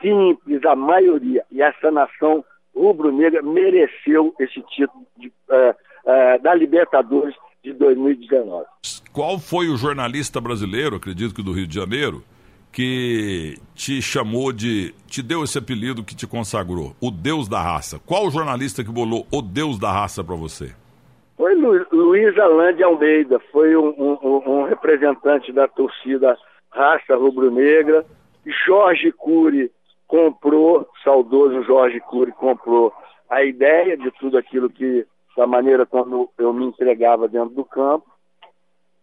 simples, 0.00 0.64
a 0.64 0.76
maioria. 0.76 1.44
E 1.50 1.62
essa 1.62 1.90
nação 1.90 2.44
rubro-negra 2.76 3.42
mereceu 3.42 4.34
esse 4.38 4.62
título 4.62 5.06
de, 5.16 5.28
uh, 5.28 5.70
uh, 5.70 6.42
da 6.42 6.54
Libertadores 6.54 7.34
de 7.62 7.72
2019. 7.72 8.66
Qual 9.12 9.38
foi 9.38 9.68
o 9.68 9.76
jornalista 9.76 10.40
brasileiro, 10.40 10.96
acredito 10.96 11.34
que 11.34 11.42
do 11.42 11.52
Rio 11.52 11.66
de 11.66 11.74
Janeiro, 11.74 12.22
que 12.70 13.56
te 13.74 14.02
chamou 14.02 14.52
de. 14.52 14.94
te 15.06 15.22
deu 15.22 15.42
esse 15.42 15.58
apelido 15.58 16.04
que 16.04 16.14
te 16.14 16.26
consagrou, 16.26 16.94
o 17.00 17.10
Deus 17.10 17.48
da 17.48 17.60
Raça. 17.60 17.98
Qual 18.04 18.26
o 18.26 18.30
jornalista 18.30 18.84
que 18.84 18.90
bolou 18.90 19.26
o 19.32 19.40
Deus 19.40 19.78
da 19.78 19.90
Raça 19.90 20.22
para 20.22 20.36
você? 20.36 20.74
Foi 21.36 21.54
Lu, 21.54 21.86
Luiz 21.90 22.38
Alain 22.38 22.76
de 22.76 22.82
Almeida, 22.82 23.40
foi 23.50 23.74
um, 23.76 23.94
um, 23.98 24.42
um 24.46 24.64
representante 24.64 25.52
da 25.52 25.66
torcida 25.66 26.36
Raça 26.70 27.16
Rubro-Negra. 27.16 28.04
Jorge 28.66 29.10
Cury 29.10 29.70
comprou, 30.06 30.88
saudoso 31.02 31.62
Jorge 31.62 32.00
Cury 32.00 32.32
comprou 32.32 32.92
a 33.28 33.42
ideia 33.42 33.96
de 33.96 34.10
tudo 34.12 34.38
aquilo 34.38 34.70
que, 34.70 35.06
da 35.36 35.46
maneira 35.46 35.84
como 35.84 36.30
eu 36.38 36.52
me 36.52 36.64
entregava 36.64 37.28
dentro 37.28 37.50
do 37.50 37.64
campo. 37.64 38.06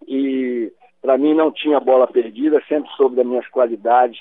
E 0.08 0.72
para 1.02 1.18
mim 1.18 1.34
não 1.34 1.52
tinha 1.52 1.80
bola 1.80 2.08
perdida, 2.08 2.62
sempre 2.68 2.90
soube 2.96 3.16
das 3.16 3.26
minhas 3.26 3.48
qualidades, 3.50 4.20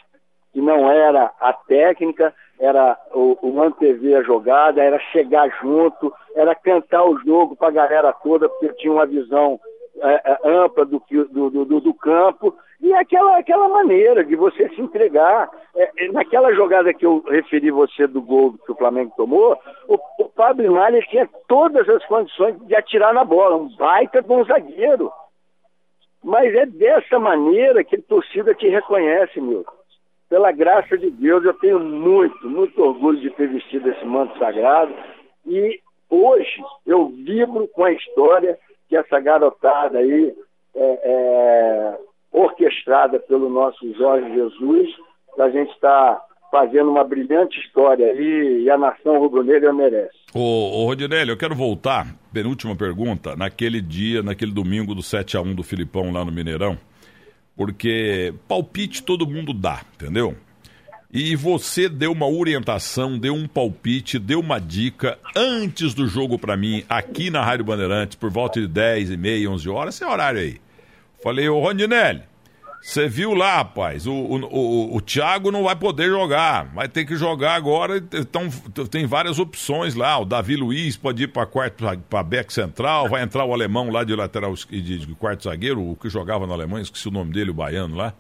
que 0.52 0.60
não 0.60 0.90
era 0.90 1.32
a 1.40 1.52
técnica, 1.52 2.34
era 2.58 2.98
o, 3.12 3.38
o 3.40 3.62
antever 3.62 4.18
a 4.18 4.22
jogada, 4.22 4.82
era 4.82 4.98
chegar 5.10 5.48
junto, 5.60 6.12
era 6.34 6.54
cantar 6.54 7.04
o 7.04 7.18
jogo 7.18 7.56
para 7.56 7.68
a 7.68 7.72
galera 7.72 8.12
toda, 8.12 8.48
porque 8.48 8.66
eu 8.66 8.76
tinha 8.76 8.92
uma 8.92 9.06
visão 9.06 9.58
ampla 10.44 10.84
do, 10.84 11.02
do, 11.30 11.50
do, 11.50 11.80
do, 11.80 11.94
campo, 11.94 12.56
e 12.80 12.92
aquela, 12.94 13.38
aquela 13.38 13.68
maneira 13.68 14.25
de 14.25 14.34
você 14.34 14.68
se 14.70 14.80
entregar. 14.80 15.50
É, 15.75 15.90
é, 16.04 16.12
naquela 16.12 16.52
jogada 16.52 16.92
que 16.92 17.06
eu 17.06 17.22
referi 17.28 17.70
você 17.70 18.06
do 18.06 18.20
gol 18.20 18.54
que 18.64 18.72
o 18.72 18.76
Flamengo 18.76 19.12
tomou, 19.16 19.56
o, 19.88 19.99
o 20.18 20.28
Pablo 20.28 20.72
Malha 20.72 21.00
tinha 21.02 21.28
todas 21.46 21.88
as 21.88 22.04
condições 22.06 22.56
de 22.66 22.75
atirar 22.75 23.14
na 23.14 23.25
bola, 23.25 23.56
um 23.56 23.75
baita 23.76 24.20
bom 24.22 24.44
zagueiro. 24.44 25.11
Mas 26.22 26.54
é 26.54 26.66
dessa 26.66 27.18
maneira 27.18 27.82
que 27.82 27.96
a 27.96 28.02
torcida 28.02 28.54
te 28.54 28.68
reconhece, 28.68 29.40
meu. 29.40 29.64
Pela 30.28 30.52
graça 30.52 30.96
de 30.96 31.11
Deus, 31.11 31.44
eu 31.44 31.54
tenho 31.54 31.78
muito, 31.78 32.49
muito 32.49 32.82
orgulho 32.82 33.20
de 33.20 33.30
ter 33.30 33.49
vestido 33.49 33.90
esse 33.90 34.04
manto 34.04 34.38
sagrado. 34.38 34.94
E 35.46 35.80
hoje 36.08 36.62
eu 36.87 37.08
vibro 37.08 37.68
com 37.68 37.84
a 37.84 37.92
história 37.92 38.58
que 38.92 38.96
essa 38.96 39.18
garotada 39.18 39.99
aí, 39.99 40.34
é, 40.76 41.00
é, 41.02 41.99
orquestrada 42.30 43.18
pelo 43.18 43.49
nosso 43.49 43.90
Jorge 43.94 44.34
Jesus, 44.34 44.90
a 45.38 45.49
gente 45.49 45.72
está 45.72 46.22
fazendo 46.50 46.90
uma 46.90 47.02
brilhante 47.02 47.58
história 47.58 48.04
aí 48.04 48.64
e 48.64 48.70
a 48.70 48.76
nação 48.76 49.18
rubro-negra 49.18 49.72
merece. 49.72 50.18
Ô, 50.34 50.82
ô 50.82 50.84
Rodinelli, 50.84 51.30
eu 51.30 51.38
quero 51.38 51.54
voltar, 51.54 52.06
penúltima 52.34 52.76
pergunta, 52.76 53.34
naquele 53.34 53.80
dia, 53.80 54.22
naquele 54.22 54.52
domingo 54.52 54.94
do 54.94 55.02
7 55.02 55.38
a 55.38 55.40
1 55.40 55.54
do 55.54 55.62
Filipão 55.62 56.12
lá 56.12 56.22
no 56.22 56.30
Mineirão, 56.30 56.76
porque 57.56 58.34
palpite 58.46 59.02
todo 59.02 59.26
mundo 59.26 59.54
dá, 59.54 59.80
entendeu? 59.94 60.37
E 61.12 61.37
você 61.37 61.90
deu 61.90 62.11
uma 62.11 62.26
orientação, 62.26 63.19
deu 63.19 63.35
um 63.35 63.47
palpite, 63.47 64.19
deu 64.19 64.40
uma 64.40 64.59
dica 64.59 65.19
antes 65.37 65.92
do 65.92 66.07
jogo 66.07 66.38
para 66.38 66.57
mim, 66.57 66.85
aqui 66.88 67.28
na 67.28 67.45
Rádio 67.45 67.66
Bandeirantes, 67.66 68.16
por 68.16 68.31
volta 68.31 68.59
de 68.59 68.66
10 68.66 69.11
e 69.11 69.16
meia, 69.19 69.50
11 69.50 69.69
horas, 69.69 69.95
esse 69.95 70.04
é 70.04 70.07
horário 70.07 70.40
aí. 70.40 70.59
Falei, 71.23 71.47
ô 71.50 71.61
Rondinelli, 71.61 72.23
você 72.81 73.09
viu 73.09 73.35
lá, 73.35 73.57
rapaz, 73.57 74.07
o, 74.07 74.12
o, 74.12 74.37
o, 74.47 74.97
o 74.97 75.00
Thiago 75.02 75.52
não 75.52 75.64
vai 75.64 75.76
poder 75.76 76.09
jogar, 76.09 76.64
vai 76.75 76.88
ter 76.88 77.04
que 77.04 77.14
jogar 77.14 77.57
agora. 77.57 77.99
Então, 77.99 78.49
tem 78.90 79.07
várias 79.07 79.38
opções 79.38 79.95
lá. 79.95 80.19
O 80.19 80.25
Davi 80.25 80.57
Luiz 80.57 80.97
pode 80.97 81.25
ir 81.25 81.28
para 81.28 81.47
quarto 81.47 81.85
para 82.09 82.23
back 82.25 82.52
central, 82.52 83.09
vai 83.09 83.23
entrar 83.23 83.45
o 83.45 83.52
alemão 83.52 83.90
lá 83.90 84.02
de 84.02 84.16
lateral 84.16 84.54
de, 84.54 84.99
de 84.99 85.14
quarto 85.14 85.45
zagueiro, 85.45 85.90
o 85.90 85.95
que 85.95 86.09
jogava 86.09 86.47
no 86.47 86.54
Alemanha, 86.54 86.83
esqueci 86.83 87.07
o 87.07 87.12
nome 87.12 87.33
dele, 87.33 87.50
o 87.50 87.54
baiano 87.54 87.95
lá. 87.95 88.14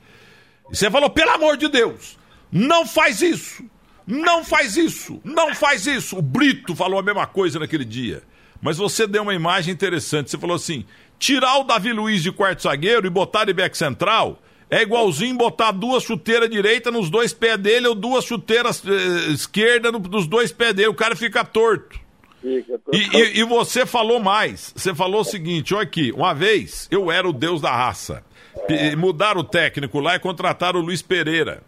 E 0.70 0.76
você 0.76 0.90
falou, 0.90 1.10
pelo 1.10 1.30
amor 1.30 1.56
de 1.56 1.68
Deus, 1.68 2.16
não 2.52 2.86
faz 2.86 3.22
isso! 3.22 3.64
Não 4.06 4.44
faz 4.44 4.76
isso! 4.76 5.20
Não 5.24 5.54
faz 5.54 5.86
isso! 5.86 6.18
O 6.18 6.22
Brito 6.22 6.76
falou 6.76 7.00
a 7.00 7.02
mesma 7.02 7.26
coisa 7.26 7.58
naquele 7.58 7.84
dia. 7.84 8.22
Mas 8.60 8.76
você 8.76 9.06
deu 9.06 9.22
uma 9.22 9.34
imagem 9.34 9.72
interessante. 9.72 10.30
Você 10.30 10.38
falou 10.38 10.56
assim: 10.56 10.84
tirar 11.18 11.58
o 11.58 11.64
Davi 11.64 11.92
Luiz 11.92 12.22
de 12.22 12.30
quarto 12.30 12.62
zagueiro 12.62 13.06
e 13.06 13.10
botar 13.10 13.46
de 13.46 13.52
back 13.52 13.76
central 13.76 14.40
é 14.70 14.80
igualzinho 14.80 15.36
botar 15.36 15.70
duas 15.70 16.02
chuteiras 16.02 16.48
direita 16.48 16.90
nos 16.90 17.10
dois 17.10 17.34
pés 17.34 17.58
dele 17.58 17.88
ou 17.88 17.94
duas 17.94 18.24
chuteiras 18.24 18.82
eh, 18.86 19.30
esquerda 19.30 19.92
no, 19.92 19.98
nos 19.98 20.26
dois 20.26 20.50
pés 20.50 20.72
dele. 20.72 20.88
O 20.88 20.94
cara 20.94 21.14
fica 21.14 21.44
torto. 21.44 22.00
Fica, 22.40 22.80
e, 22.92 22.96
e, 22.96 23.40
e, 23.40 23.44
você 23.44 23.84
falou 23.84 24.18
mais. 24.18 24.72
Você 24.74 24.94
falou 24.94 25.20
o 25.20 25.24
seguinte: 25.24 25.74
olha 25.74 25.82
aqui, 25.82 26.10
uma 26.12 26.32
vez 26.32 26.88
eu 26.90 27.12
era 27.12 27.28
o 27.28 27.32
deus 27.32 27.60
da 27.60 27.70
raça. 27.70 28.24
É. 28.68 28.96
Mudaram 28.96 29.40
o 29.40 29.44
técnico 29.44 30.00
lá 30.00 30.16
e 30.16 30.18
contrataram 30.18 30.80
o 30.80 30.82
Luiz 30.82 31.02
Pereira. 31.02 31.62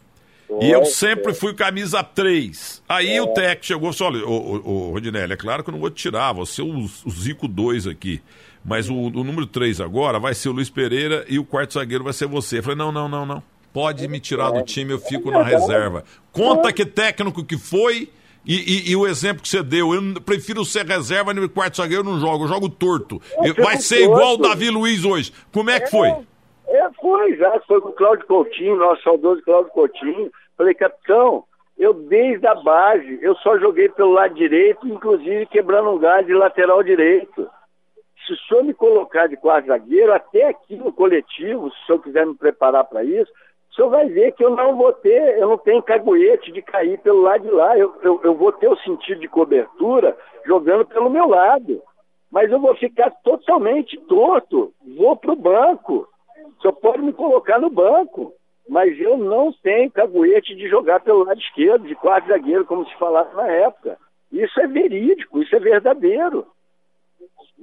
E 0.61 0.71
eu 0.71 0.85
sempre 0.85 1.33
fui 1.35 1.55
camisa 1.55 2.03
3. 2.03 2.83
Aí 2.89 3.17
é. 3.17 3.23
o 3.23 3.29
técnico 3.29 3.67
chegou 3.67 3.91
e 3.91 3.93
falou: 3.93 4.15
olha, 4.15 4.27
ô, 4.27 4.89
ô, 4.89 4.91
Rodinelli, 4.91 5.33
é 5.33 5.37
claro 5.37 5.63
que 5.63 5.71
eu 5.71 5.73
não 5.73 5.81
vou 5.81 5.91
te 5.91 6.03
tirar, 6.03 6.33
você 6.33 6.61
é 6.61 6.65
o, 6.65 6.85
o 6.85 7.11
Zico 7.11 7.49
2 7.49 7.87
aqui. 7.87 8.21
Mas 8.65 8.89
o, 8.89 8.95
o 8.95 9.25
número 9.25 9.47
3 9.47 9.81
agora 9.81 10.19
vai 10.19 10.35
ser 10.35 10.49
o 10.49 10.53
Luiz 10.53 10.71
Pereira 10.71 11.25
e 11.29 11.39
o 11.39 11.45
quarto 11.45 11.75
zagueiro 11.75 12.03
vai 12.03 12.13
ser 12.13 12.27
você. 12.27 12.59
Eu 12.59 12.63
falei, 12.63 12.79
não, 12.79 12.91
não, 12.91 13.09
não, 13.09 13.27
não. 13.27 13.43
Pode 13.73 14.07
me 14.09 14.21
tirar 14.21 14.51
do 14.51 14.63
time, 14.63 14.93
eu 14.93 14.99
fico 14.99 15.31
na 15.31 15.43
reserva. 15.43 16.05
Conta 16.33 16.73
que 16.73 16.87
técnico 16.87 17.45
que 17.45 17.59
foi 17.59 18.09
e, 18.47 18.55
e, 18.55 18.91
e, 18.91 18.97
o 18.97 19.07
exemplo 19.07 19.43
que 19.43 19.49
você 19.49 19.63
deu. 19.63 19.93
Eu 19.93 20.21
prefiro 20.21 20.65
ser 20.65 20.87
reserva 20.87 21.35
no 21.35 21.49
quarto 21.49 21.79
zagueiro, 21.79 22.03
eu 22.03 22.13
não 22.13 22.21
jogo, 22.21 22.45
eu 22.45 22.49
jogo 22.49 22.69
torto. 22.69 23.21
Vai 23.59 23.79
ser 23.79 24.05
igual 24.05 24.35
o 24.35 24.37
Davi 24.37 24.71
Luiz 24.71 25.05
hoje. 25.05 25.33
Como 25.51 25.71
é 25.71 25.81
que 25.81 25.91
foi? 25.91 26.15
É, 26.69 26.91
foi 27.01 27.37
já. 27.37 27.61
Foi 27.61 27.81
com 27.81 27.91
o 27.91 27.93
Cláudio 27.93 28.27
Coutinho, 28.27 28.77
nosso 28.77 29.03
saudoso 29.03 29.43
Cláudio 29.43 29.73
Coutinho. 29.73 30.31
Falei, 30.57 30.75
capitão, 30.75 31.45
eu 31.79 31.95
desde 31.95 32.47
a 32.47 32.55
base, 32.55 33.19
eu 33.21 33.35
só 33.37 33.59
joguei 33.59 33.89
pelo 33.89 34.13
lado 34.13 34.35
direito, 34.35 34.87
inclusive 34.87 35.47
quebrando 35.47 35.91
um 35.91 35.99
gás 35.99 36.27
de 36.27 36.33
lateral 36.35 36.83
direito 36.83 37.49
se 38.27 38.33
o 38.33 38.37
senhor 38.37 38.65
me 38.65 38.75
colocar 38.75 39.27
de 39.27 39.37
quarto 39.37 39.67
zagueiro, 39.67 40.13
até 40.13 40.49
aqui 40.49 40.77
no 40.77 40.93
coletivo, 40.93 41.71
se 41.71 41.77
o 41.77 41.87
senhor 41.87 42.03
quiser 42.03 42.27
me 42.27 42.35
preparar 42.35 42.85
para 42.85 43.05
isso, 43.05 43.31
o 43.71 43.75
senhor 43.75 43.91
vai 43.91 44.09
ver 44.09 44.33
que 44.33 44.45
eu 44.45 44.51
não 44.51 44.77
vou 44.77 44.93
ter, 44.93 45.39
eu 45.39 45.49
não 45.49 45.59
tenho 45.59 45.83
caguete 45.83 46.53
de 46.53 46.63
cair 46.63 46.99
pelo 47.01 47.23
lado 47.23 47.43
de 47.43 47.51
lá, 47.51 47.77
eu, 47.77 47.95
eu, 48.03 48.21
eu 48.23 48.35
vou 48.35 48.53
ter 48.53 48.69
o 48.69 48.79
sentido 48.79 49.21
de 49.21 49.29
cobertura 49.29 50.17
jogando 50.47 50.87
pelo 50.87 51.11
meu 51.11 51.29
lado. 51.29 51.83
Mas 52.31 52.51
eu 52.51 52.59
vou 52.59 52.75
ficar 52.77 53.11
totalmente 53.23 53.97
torto, 54.03 54.73
vou 54.97 55.17
para 55.17 55.33
o 55.33 55.37
banco. 55.37 56.09
Senhor 56.65 56.73
pode 56.77 57.03
me 57.03 57.13
colocar 57.13 57.59
no 57.61 57.69
banco, 57.69 58.33
mas 58.67 58.99
eu 58.99 59.19
não 59.19 59.53
tenho 59.53 59.91
caguete 59.91 60.55
de 60.55 60.67
jogar 60.67 61.01
pelo 61.01 61.25
lado 61.25 61.39
esquerdo, 61.39 61.87
de 61.87 61.95
quarto 61.95 62.29
zagueiro, 62.29 62.65
como 62.65 62.87
se 62.87 62.97
falava 62.97 63.35
na 63.35 63.49
época. 63.49 63.99
Isso 64.33 64.59
é 64.61 64.67
verídico, 64.67 65.43
isso 65.43 65.55
é 65.55 65.61
verdadeiro. 65.61 66.47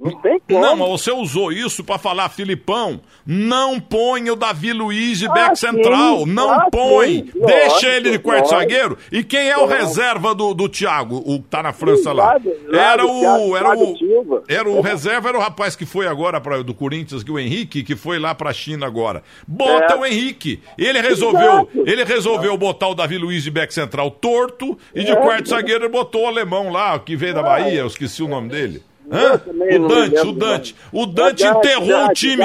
Não 0.02 0.20
tem 0.20 0.40
como. 0.40 0.60
Não, 0.60 0.76
mas 0.76 0.88
você 0.88 1.12
usou 1.12 1.52
isso 1.52 1.84
para 1.84 1.96
falar, 1.96 2.28
Filipão, 2.28 3.00
não 3.24 3.78
põe 3.78 4.30
o 4.30 4.34
Davi 4.34 4.72
Luiz 4.72 5.20
de 5.20 5.26
ah, 5.26 5.32
back 5.32 5.56
central, 5.56 6.26
não 6.26 6.50
ah, 6.50 6.68
põe. 6.72 7.30
Sim, 7.32 7.40
Deixa 7.46 7.88
ele 7.88 8.10
de 8.10 8.18
quarto 8.18 8.48
zagueiro. 8.48 8.98
E 9.12 9.22
quem 9.22 9.48
é 9.48 9.56
o 9.56 9.64
reserva 9.64 10.34
do, 10.34 10.54
do 10.54 10.68
Thiago, 10.68 11.22
o 11.24 11.40
que 11.40 11.48
tá 11.48 11.62
na 11.62 11.72
França 11.72 12.10
sim, 12.10 12.16
lá? 12.16 12.36
era 12.72 13.06
o 13.06 13.56
era 13.56 13.78
o 13.78 14.42
era 14.48 14.68
o 14.68 14.80
reserva, 14.80 15.28
era 15.28 15.38
o 15.38 15.40
rapaz 15.40 15.76
que 15.76 15.86
foi 15.86 16.08
agora 16.08 16.40
para 16.40 16.64
do 16.64 16.74
Corinthians, 16.74 17.22
que 17.22 17.30
o 17.30 17.38
Henrique, 17.38 17.84
que 17.84 17.94
foi 17.94 18.18
lá 18.18 18.34
para 18.34 18.50
a 18.50 18.52
China 18.52 18.86
agora. 18.86 19.22
Bota 19.46 19.94
é. 19.94 19.96
o 19.96 20.04
Henrique. 20.04 20.60
Ele 20.76 21.00
resolveu, 21.00 21.68
Exato. 21.72 21.84
ele 21.86 22.04
resolveu 22.04 22.56
botar 22.56 22.88
o 22.88 22.94
Davi 22.94 23.18
Luiz 23.18 23.44
de 23.44 23.50
back 23.52 23.72
central 23.72 24.10
torto 24.10 24.76
e 24.92 25.04
de 25.04 25.12
é. 25.12 25.16
quarto 25.16 25.48
zagueiro 25.48 25.84
ele 25.84 25.92
botou 25.92 26.22
o 26.24 26.26
alemão 26.26 26.70
lá, 26.70 26.98
que 26.98 27.14
veio 27.14 27.34
da 27.34 27.40
é. 27.40 27.44
Bahia, 27.44 27.80
eu 27.80 27.86
esqueci 27.86 28.22
o 28.22 28.28
nome 28.28 28.48
dele. 28.48 28.82
Hã? 29.10 29.34
O 29.34 29.88
Dante, 29.88 30.26
o 30.26 30.32
Dante. 30.32 30.76
O 30.92 31.06
Dante 31.06 31.46
enterrou 31.46 32.06
o 32.06 32.12
time. 32.12 32.44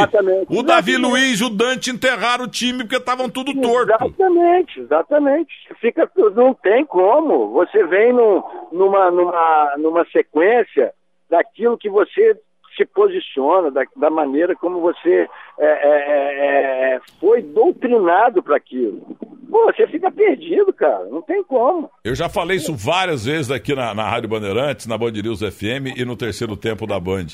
O 0.50 0.64
Davi 0.64 0.98
Luiz, 0.98 1.42
o 1.42 1.50
Dante 1.50 1.92
enterraram 1.92 2.46
o 2.46 2.50
time 2.50 2.80
porque 2.80 2.98
estavam 2.98 3.30
tudo 3.30 3.54
torto. 3.62 3.94
Exatamente, 3.94 4.80
exatamente. 4.80 5.54
Fica, 5.80 6.10
não 6.36 6.54
tem 6.54 6.86
como. 6.86 7.52
Você 7.52 7.86
vem 7.86 8.12
num, 8.14 8.44
numa, 8.72 9.12
numa, 9.12 9.76
numa 9.78 10.06
sequência 10.12 10.94
daquilo 11.30 11.78
que 11.78 11.90
você 11.90 12.40
se 12.76 12.86
posiciona, 12.86 13.72
da, 13.72 13.84
da 13.96 14.10
maneira 14.10 14.56
como 14.56 14.80
você 14.80 15.28
é, 15.58 15.66
é, 15.66 15.76
é, 15.90 16.96
é 16.96 17.00
foi 17.20 17.42
doutrinado 17.42 18.44
para 18.44 18.56
aquilo. 18.56 19.18
Pô, 19.50 19.72
você 19.72 19.88
fica 19.88 20.12
perdido, 20.12 20.74
cara. 20.74 21.06
Não 21.06 21.22
tem 21.22 21.44
como. 21.44 21.90
Eu 22.04 22.14
já 22.14 22.28
falei 22.28 22.58
isso 22.58 22.74
várias 22.76 23.26
vezes 23.26 23.50
aqui 23.50 23.74
na, 23.74 23.94
na 23.94 24.10
Rádio 24.10 24.30
Bandeirantes, 24.30 24.88
na 24.88 24.98
Band 24.98 25.12
News 25.12 25.40
FM 25.40 25.98
e 25.98 26.04
no 26.04 26.16
terceiro 26.16 26.56
tempo 26.56 26.86
da 26.86 27.00
Band. 27.00 27.28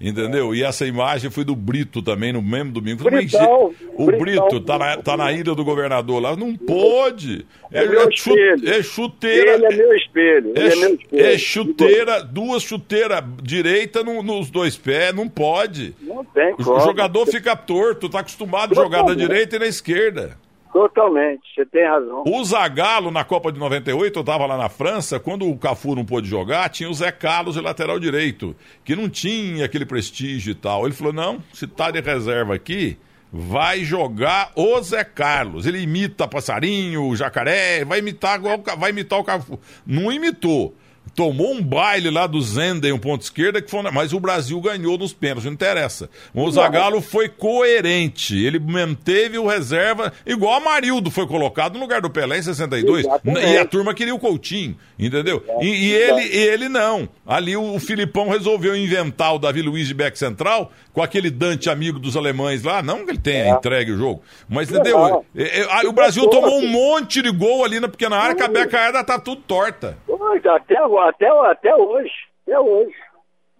Entendeu? 0.00 0.54
E 0.54 0.62
essa 0.62 0.86
imagem 0.86 1.28
foi 1.28 1.44
do 1.44 1.56
Brito 1.56 2.00
também, 2.00 2.32
no 2.32 2.40
mesmo 2.40 2.72
domingo. 2.72 3.02
Britão, 3.02 3.74
o 3.94 4.06
Britão, 4.06 4.18
Brito 4.48 4.60
tá 4.60 4.78
na, 4.78 4.96
tá 4.96 5.16
na 5.16 5.32
ilha 5.32 5.54
do 5.54 5.64
governador 5.64 6.22
lá. 6.22 6.36
Não 6.36 6.54
pode. 6.56 7.44
É, 7.72 7.84
é, 7.84 7.88
meu 7.88 8.08
espelho. 8.08 8.68
é 8.68 8.82
chuteira. 8.82 9.54
Ele 9.54 9.66
é 9.66 9.76
meu 9.76 9.94
espelho. 9.94 10.52
É, 10.56 10.60
é, 10.60 10.76
meu 10.76 10.94
espelho. 10.94 11.26
é 11.26 11.38
chuteira, 11.38 12.22
duas 12.22 12.62
chuteiras 12.62 13.24
direita 13.42 14.04
no, 14.04 14.22
nos 14.22 14.50
dois 14.50 14.76
pés. 14.76 15.12
Não 15.12 15.28
pode. 15.28 15.94
Não 16.00 16.24
tem 16.24 16.54
como. 16.54 16.76
O 16.76 16.80
jogador 16.80 17.26
fica 17.26 17.56
torto, 17.56 18.08
tá 18.08 18.20
acostumado 18.20 18.72
a 18.72 18.82
jogar 18.82 19.02
da 19.02 19.14
direita 19.14 19.56
e 19.56 19.58
na 19.58 19.66
esquerda. 19.66 20.36
Totalmente, 20.78 21.42
você 21.56 21.66
tem 21.66 21.84
razão. 21.84 22.22
O 22.24 22.44
Zagallo, 22.44 23.10
na 23.10 23.24
Copa 23.24 23.50
de 23.50 23.58
98, 23.58 24.16
eu 24.16 24.20
estava 24.20 24.46
lá 24.46 24.56
na 24.56 24.68
França, 24.68 25.18
quando 25.18 25.50
o 25.50 25.58
Cafu 25.58 25.96
não 25.96 26.04
pôde 26.04 26.28
jogar, 26.28 26.68
tinha 26.68 26.88
o 26.88 26.94
Zé 26.94 27.10
Carlos 27.10 27.56
de 27.56 27.60
lateral 27.60 27.98
direito, 27.98 28.54
que 28.84 28.94
não 28.94 29.08
tinha 29.08 29.64
aquele 29.64 29.84
prestígio 29.84 30.52
e 30.52 30.54
tal. 30.54 30.84
Ele 30.84 30.94
falou: 30.94 31.12
não, 31.12 31.42
se 31.52 31.66
tá 31.66 31.90
de 31.90 32.00
reserva 32.00 32.54
aqui, 32.54 32.96
vai 33.32 33.80
jogar 33.80 34.52
o 34.54 34.80
Zé 34.80 35.02
Carlos. 35.02 35.66
Ele 35.66 35.80
imita 35.80 36.28
passarinho, 36.28 37.16
jacaré, 37.16 37.84
vai 37.84 37.98
imitar, 37.98 38.38
vai 38.78 38.90
imitar 38.90 39.18
o 39.18 39.24
Cafu. 39.24 39.58
Não 39.84 40.12
imitou 40.12 40.76
tomou 41.14 41.52
um 41.52 41.62
baile 41.62 42.10
lá 42.10 42.26
do 42.26 42.40
Zenden, 42.40 42.92
um 42.92 42.98
ponto 42.98 43.22
esquerda, 43.22 43.60
que 43.60 43.70
foi, 43.70 43.82
mas 43.90 44.12
o 44.12 44.20
Brasil 44.20 44.60
ganhou 44.60 44.98
nos 44.98 45.12
pênaltis, 45.12 45.44
não 45.44 45.52
interessa. 45.52 46.10
O 46.34 46.50
Zagallo 46.50 47.00
foi 47.00 47.28
coerente, 47.28 48.36
ele 48.36 48.58
manteve 48.58 49.38
o 49.38 49.46
reserva, 49.46 50.12
igual 50.26 50.54
a 50.54 50.60
Marildo 50.60 51.10
foi 51.10 51.26
colocado 51.26 51.74
no 51.74 51.80
lugar 51.80 52.00
do 52.00 52.10
Pelé 52.10 52.38
em 52.38 52.42
62, 52.42 53.04
Exatamente. 53.04 53.46
e 53.46 53.58
a 53.58 53.64
turma 53.64 53.94
queria 53.94 54.14
o 54.14 54.18
Coutinho, 54.18 54.76
entendeu? 54.98 55.42
E, 55.60 55.66
e 55.66 55.92
ele, 55.92 56.22
e 56.22 56.38
ele 56.38 56.68
não. 56.68 57.08
Ali 57.26 57.56
o, 57.56 57.74
o 57.74 57.80
Filipão 57.80 58.28
resolveu 58.28 58.76
inventar 58.76 59.34
o 59.34 59.38
Davi 59.38 59.62
Luiz 59.62 59.86
de 59.88 59.94
back 59.94 60.18
central, 60.18 60.72
com 60.92 61.02
aquele 61.02 61.30
Dante 61.30 61.70
amigo 61.70 61.98
dos 61.98 62.16
alemães 62.16 62.62
lá, 62.62 62.82
não 62.82 63.04
que 63.04 63.12
ele 63.12 63.18
tenha 63.18 63.44
é. 63.44 63.50
entregue 63.50 63.92
o 63.92 63.96
jogo, 63.96 64.22
mas 64.48 64.70
entendeu? 64.70 65.24
É, 65.36 65.60
é, 65.60 65.88
o 65.88 65.92
Brasil 65.92 66.26
tomou 66.28 66.58
um 66.58 66.68
monte 66.68 67.22
de 67.22 67.30
gol 67.30 67.64
ali 67.64 67.78
na 67.80 67.88
pequena 67.88 68.16
área, 68.16 68.34
que 68.34 68.42
a 68.42 68.48
beca 68.48 69.04
tá 69.04 69.18
tudo 69.18 69.42
torta. 69.42 69.96
Até 70.44 70.76
agora 70.78 70.97
até, 71.00 71.28
até 71.50 71.74
hoje. 71.74 72.12
Até 72.46 72.58
hoje. 72.58 72.94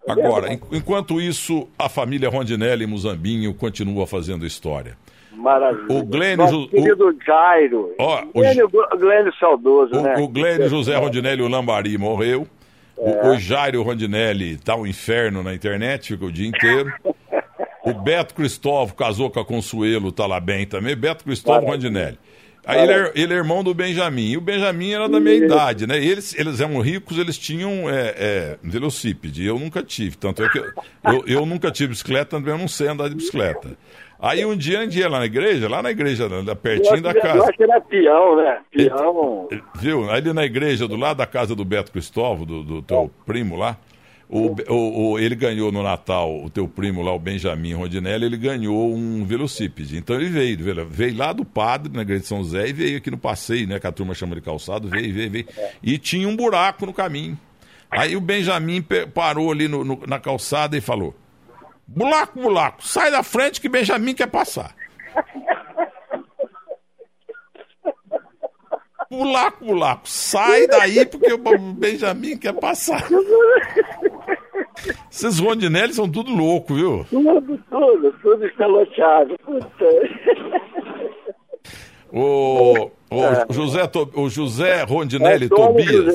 Agora, 0.07 0.49
enquanto 0.73 1.21
isso, 1.21 1.69
a 1.79 1.89
família 1.89 2.31
Rondinelli 2.31 2.85
em 2.85 2.87
Muzambinho 2.87 3.53
continua 3.53 4.07
fazendo 4.07 4.47
história. 4.47 4.97
Maravilha. 5.33 5.87
O 5.89 6.03
Glênio... 6.03 6.37
Nosso 6.39 6.69
querido 6.69 7.17
Jairo. 7.25 7.95
Ó, 7.99 8.23
o 8.23 8.41
Glênio, 8.41 8.71
Glênio 8.99 9.35
saudoso, 9.39 9.95
o, 9.95 10.03
né? 10.03 10.17
O 10.19 10.27
Glênio 10.27 10.69
José 10.69 10.97
Rondinelli, 10.97 11.43
o 11.43 11.49
Lambari, 11.49 11.97
morreu. 11.97 12.47
É. 12.99 13.29
O, 13.29 13.33
o 13.33 13.39
Jairo 13.39 13.83
Rondinelli 13.83 14.57
tá 14.59 14.75
um 14.75 14.87
inferno 14.87 15.43
na 15.43 15.55
internet, 15.55 16.15
fica 16.15 16.25
o 16.25 16.33
dia 16.33 16.49
inteiro. 16.49 16.93
o 17.85 17.95
Beto 17.95 18.35
Cristóvão 18.35 18.95
casou 18.97 19.31
com 19.31 19.39
a 19.39 19.45
Consuelo, 19.45 20.11
tá 20.11 20.27
lá 20.27 20.41
bem 20.41 20.67
também. 20.67 20.97
Beto 20.97 21.25
Cristóvão 21.25 21.71
Rondinelli. 21.71 22.19
Aí 22.69 22.83
ele 22.83 22.93
é, 22.93 23.13
ele 23.15 23.33
é, 23.33 23.37
irmão 23.39 23.65
do 23.65 23.73
Benjamin. 23.73 24.33
E 24.33 24.37
o 24.37 24.43
Benjamin 24.43 24.93
era 24.93 25.09
da 25.09 25.19
minha 25.19 25.37
idade, 25.37 25.87
né? 25.87 25.99
E 25.99 26.07
eles, 26.07 26.39
eles 26.39 26.61
eram 26.61 26.79
ricos, 26.81 27.17
eles 27.17 27.39
tinham 27.39 27.89
é, 27.89 28.15
é, 28.19 28.59
velocípede. 28.63 29.47
Eu 29.47 29.59
nunca 29.59 29.83
tive. 29.83 30.19
Tanto 30.19 30.45
é 30.45 30.51
que 30.51 30.59
eu, 30.59 31.25
eu, 31.27 31.47
nunca 31.47 31.71
tive 31.71 31.89
bicicleta, 31.89 32.37
também 32.37 32.53
eu 32.53 32.59
não 32.59 32.69
sei 32.69 32.89
andar 32.89 33.09
de 33.09 33.15
bicicleta. 33.15 33.71
Aí 34.21 34.45
um 34.45 34.55
dia, 34.55 34.87
dia 34.87 35.09
lá 35.09 35.21
na 35.21 35.25
igreja, 35.25 35.67
lá 35.67 35.83
na 35.83 35.91
igreja, 35.91 36.29
da, 36.29 36.55
pertinho 36.55 37.01
da 37.01 37.15
casa. 37.15 37.39
Eu 37.39 37.45
acho 37.45 37.53
que 37.57 37.63
era 37.63 37.81
peão, 37.81 38.37
né? 38.37 38.59
Peão. 38.71 39.49
viu? 39.77 40.11
Aí 40.11 40.21
na 40.35 40.45
igreja, 40.45 40.87
do 40.87 40.97
lado 40.97 41.17
da 41.17 41.27
casa 41.27 41.57
do 41.57 41.65
Beto 41.65 41.91
Cristóvão, 41.91 42.45
do, 42.45 42.63
do 42.63 42.83
teu 42.83 43.11
primo 43.25 43.57
lá. 43.57 43.79
O, 44.31 44.55
o, 44.69 45.13
o, 45.13 45.19
ele 45.19 45.35
ganhou 45.35 45.73
no 45.73 45.83
Natal, 45.83 46.45
o 46.45 46.51
teu 46.51 46.69
primo 46.69 47.01
lá, 47.01 47.15
o 47.15 47.19
Benjamin 47.19 47.73
Rodinelli, 47.73 48.27
ele 48.27 48.37
ganhou 48.37 48.95
um 48.95 49.25
velocípede. 49.25 49.97
Então 49.97 50.17
ele 50.17 50.29
veio, 50.29 50.59
veio, 50.59 50.87
veio 50.87 51.17
lá 51.17 51.33
do 51.33 51.47
padre, 51.47 51.91
na 51.91 52.03
igreja 52.03 52.21
de 52.21 52.27
São 52.27 52.45
José, 52.45 52.69
e 52.69 52.73
veio 52.75 52.99
aqui 52.99 53.11
no 53.11 53.17
passeio, 53.17 53.67
né? 53.67 53.81
Que 53.81 53.87
a 53.87 53.93
turma 53.93 54.13
chama 54.13 54.35
de 54.35 54.43
calçado, 54.43 54.87
veio, 54.87 55.15
veio, 55.15 55.31
veio. 55.31 55.47
E 55.83 55.97
tinha 55.97 56.29
um 56.29 56.37
buraco 56.37 56.85
no 56.85 56.93
caminho. 56.93 57.39
Aí 57.91 58.17
o 58.17 58.21
Benjamin 58.21 58.85
parou 59.15 59.51
ali 59.51 59.67
no, 59.67 59.83
no, 59.83 60.03
na 60.07 60.21
calçada 60.21 60.77
e 60.77 60.81
falou: 60.83 61.17
Bulaco, 61.87 62.39
bulaco, 62.39 62.87
sai 62.87 63.11
da 63.11 63.23
frente 63.23 63.63
que 63.63 63.69
Benjamin 63.69 64.15
quer 64.15 64.27
passar. 64.27 64.75
Bulaco, 69.11 69.65
bulaco, 69.65 70.07
sai 70.07 70.67
daí 70.67 71.07
porque 71.07 71.33
o 71.33 71.39
Benjamin 71.73 72.37
quer 72.37 72.53
passar. 72.53 73.09
Esses 75.11 75.39
Rondinelli 75.39 75.93
são 75.93 76.09
tudo 76.09 76.35
louco, 76.35 76.75
viu? 76.75 77.05
Tudo, 77.11 77.59
tudo, 77.71 78.13
tudo 78.23 78.47
escaloteado. 78.47 79.37
O, 82.11 82.91
o, 83.11 83.23
é. 83.23 83.47
José, 83.51 83.83
o 84.15 84.29
José 84.31 84.83
Rondinelli 84.83 85.47
é, 85.47 85.49
Tobias. 85.49 86.15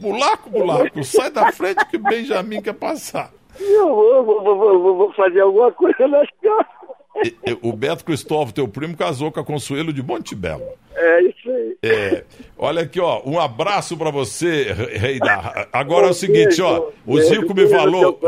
Bulaco, 0.00 0.50
bulaco, 0.50 1.04
sai 1.04 1.30
da 1.30 1.50
frente 1.52 1.84
que 1.86 1.96
Benjamin 1.96 2.60
quer 2.60 2.74
passar. 2.74 3.30
Eu 3.58 3.94
vou, 3.94 4.24
vou, 4.24 4.56
vou, 4.56 4.96
vou 4.96 5.12
fazer 5.14 5.40
alguma 5.40 5.72
coisa 5.72 6.06
nas 6.06 6.28
costas. 6.42 7.56
O 7.62 7.72
Beto 7.72 8.04
Cristóvão, 8.04 8.52
teu 8.52 8.68
primo, 8.68 8.94
casou 8.94 9.32
com 9.32 9.40
a 9.40 9.44
Consuelo 9.44 9.90
de 9.92 10.02
Montebello. 10.02 10.66
É 11.06 11.22
isso 11.22 11.50
aí. 11.50 11.76
É, 11.84 12.24
olha 12.58 12.82
aqui, 12.82 12.98
ó, 12.98 13.22
um 13.24 13.38
abraço 13.38 13.96
para 13.96 14.10
você, 14.10 14.72
rei 14.72 15.20
da. 15.20 15.68
Agora 15.72 16.08
é 16.08 16.10
o 16.10 16.14
seguinte, 16.14 16.60
ó, 16.60 16.90
o 17.06 17.20
Zico 17.20 17.54
me 17.54 17.68
falou, 17.68 18.18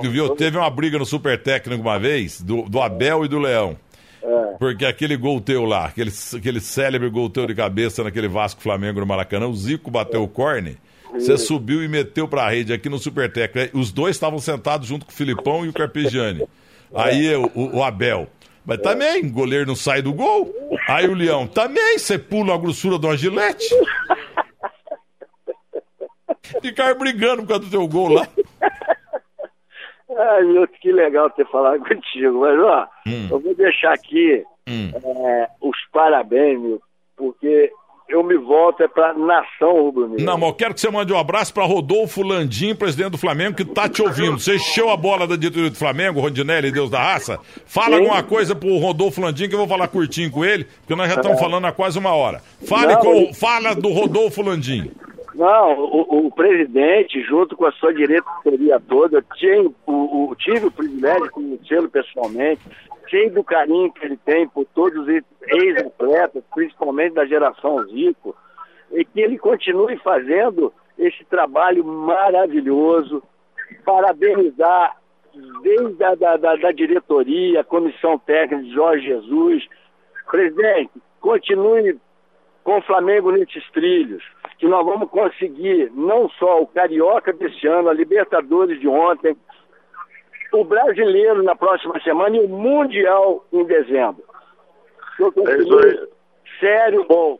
viu, 0.00 0.30
teve 0.30 0.56
uma 0.56 0.70
briga 0.70 0.98
no 0.98 1.04
Super 1.04 1.42
Técnico 1.42 1.82
uma 1.82 1.98
vez, 1.98 2.40
do, 2.40 2.62
do 2.62 2.80
Abel 2.80 3.24
e 3.24 3.28
do 3.28 3.40
Leão. 3.40 3.76
É. 4.22 4.56
Porque 4.56 4.86
aquele 4.86 5.16
gol 5.16 5.40
teu 5.40 5.64
lá, 5.64 5.86
aquele, 5.86 6.12
aquele 6.36 6.60
célebre 6.60 7.10
gol 7.10 7.28
teu 7.28 7.44
de 7.44 7.56
cabeça 7.56 8.04
naquele 8.04 8.28
Vasco 8.28 8.62
Flamengo 8.62 9.00
no 9.00 9.06
Maracanã, 9.06 9.48
o 9.48 9.56
Zico 9.56 9.90
bateu 9.90 10.22
o 10.22 10.28
corne. 10.28 10.78
Você 11.12 11.36
subiu 11.36 11.82
e 11.82 11.88
meteu 11.88 12.28
pra 12.28 12.48
rede 12.48 12.72
aqui 12.72 12.88
no 12.88 12.98
Super 12.98 13.30
Técnico. 13.30 13.76
Os 13.76 13.90
dois 13.90 14.14
estavam 14.16 14.38
sentados 14.38 14.86
junto 14.86 15.04
com 15.04 15.12
o 15.12 15.14
Filipão 15.14 15.66
e 15.66 15.68
o 15.68 15.72
Carpegiani. 15.72 16.46
Aí 16.94 17.34
o, 17.36 17.76
o 17.76 17.82
Abel. 17.82 18.28
Mas 18.64 18.78
também, 18.78 19.26
o 19.26 19.32
goleiro 19.32 19.66
não 19.66 19.74
sai 19.74 20.00
do 20.02 20.12
gol. 20.12 20.54
Aí 20.88 21.06
o 21.08 21.14
Leão, 21.14 21.46
também, 21.46 21.98
você 21.98 22.18
pula 22.18 22.54
a 22.54 22.58
grossura 22.58 22.98
de 22.98 23.06
uma 23.06 23.16
gilete. 23.16 23.74
Ficar 26.60 26.94
brigando 26.94 27.42
por 27.42 27.48
causa 27.48 27.64
do 27.64 27.70
teu 27.70 27.88
gol 27.88 28.08
lá. 28.08 28.28
Ai, 30.16 30.42
meu, 30.44 30.68
que 30.68 30.92
legal 30.92 31.30
ter 31.30 31.46
falado 31.48 31.80
contigo. 31.80 32.40
Mas, 32.40 32.58
ó, 32.60 32.88
hum. 33.06 33.28
eu 33.30 33.40
vou 33.40 33.54
deixar 33.54 33.94
aqui 33.94 34.44
hum. 34.68 34.90
é, 34.94 35.48
os 35.60 35.76
parabéns, 35.92 36.60
meu, 36.60 36.80
porque 37.16 37.72
eu 38.08 38.22
me 38.22 38.36
volto 38.36 38.82
é 38.82 38.88
para 38.88 39.14
nação 39.14 39.72
rubro-negra. 39.84 40.24
Não, 40.24 40.36
mas 40.36 40.48
eu 40.48 40.54
quero 40.54 40.74
que 40.74 40.80
você 40.80 40.90
mande 40.90 41.12
um 41.12 41.18
abraço 41.18 41.52
para 41.54 41.64
Rodolfo 41.64 42.22
Landim, 42.22 42.74
presidente 42.74 43.12
do 43.12 43.18
Flamengo, 43.18 43.56
que 43.56 43.64
tá 43.64 43.88
te 43.88 44.02
ouvindo. 44.02 44.38
Você 44.38 44.56
encheu 44.56 44.90
a 44.90 44.96
bola 44.96 45.26
da 45.26 45.36
diretoria 45.36 45.70
do 45.70 45.76
Flamengo, 45.76 46.20
Rondinelli, 46.20 46.70
Deus 46.70 46.90
da 46.90 47.02
raça. 47.02 47.38
Fala 47.64 47.96
Sim. 47.96 48.02
alguma 48.02 48.22
coisa 48.22 48.54
pro 48.54 48.76
Rodolfo 48.76 49.20
Landim, 49.20 49.48
que 49.48 49.54
eu 49.54 49.58
vou 49.58 49.68
falar 49.68 49.88
curtinho 49.88 50.30
com 50.30 50.44
ele, 50.44 50.64
porque 50.64 50.94
nós 50.94 51.08
já 51.08 51.16
estamos 51.16 51.40
falando 51.40 51.66
há 51.66 51.72
quase 51.72 51.98
uma 51.98 52.14
hora. 52.14 52.40
Fale 52.66 52.94
Não, 52.94 53.00
com, 53.00 53.34
Fala 53.34 53.74
do 53.74 53.88
Rodolfo 53.88 54.42
Landim. 54.42 54.90
Não, 55.34 55.72
o, 55.78 56.26
o, 56.26 56.30
presidente, 56.30 57.22
junto 57.22 57.56
com 57.56 57.64
a 57.64 57.72
sua 57.72 57.92
diretoria 57.94 58.78
toda, 58.86 59.24
tinha, 59.36 59.62
o, 59.86 60.30
o, 60.30 60.36
tive 60.36 60.66
o 60.66 60.70
privilégio 60.70 61.24
de 61.24 61.30
conhecê-lo 61.30 61.88
pessoalmente, 61.88 62.60
sei 63.12 63.28
do 63.28 63.44
carinho 63.44 63.92
que 63.92 64.06
ele 64.06 64.16
tem 64.16 64.48
por 64.48 64.64
todos 64.74 65.06
os 65.06 65.08
ex-atletas, 65.08 66.42
principalmente 66.54 67.12
da 67.12 67.26
geração 67.26 67.84
Zico, 67.84 68.34
e 68.90 69.04
que 69.04 69.20
ele 69.20 69.38
continue 69.38 69.98
fazendo 69.98 70.72
esse 70.98 71.22
trabalho 71.26 71.84
maravilhoso, 71.84 73.22
parabenizar 73.84 74.96
desde 75.62 76.02
a 76.02 76.14
da, 76.14 76.36
da, 76.36 76.56
da 76.56 76.72
diretoria, 76.72 77.60
a 77.60 77.64
comissão 77.64 78.18
técnica 78.18 78.62
de 78.62 78.72
Jorge 78.72 79.06
Jesus. 79.06 79.66
Presidente, 80.30 80.90
continue 81.20 81.98
com 82.64 82.78
o 82.78 82.82
Flamengo 82.82 83.30
nesses 83.32 83.68
trilhos, 83.72 84.22
que 84.58 84.66
nós 84.66 84.84
vamos 84.84 85.10
conseguir 85.10 85.90
não 85.94 86.28
só 86.30 86.62
o 86.62 86.66
Carioca 86.66 87.32
desse 87.32 87.66
ano, 87.66 87.88
a 87.88 87.94
Libertadores 87.94 88.80
de 88.80 88.88
ontem, 88.88 89.36
o 90.52 90.64
Brasileiro 90.64 91.42
na 91.42 91.56
próxima 91.56 91.98
semana 92.00 92.36
e 92.36 92.40
o 92.40 92.48
Mundial 92.48 93.44
em 93.52 93.64
dezembro. 93.64 94.22
Eu 95.18 95.32
é 95.46 96.06
sério, 96.60 97.04
bom, 97.08 97.38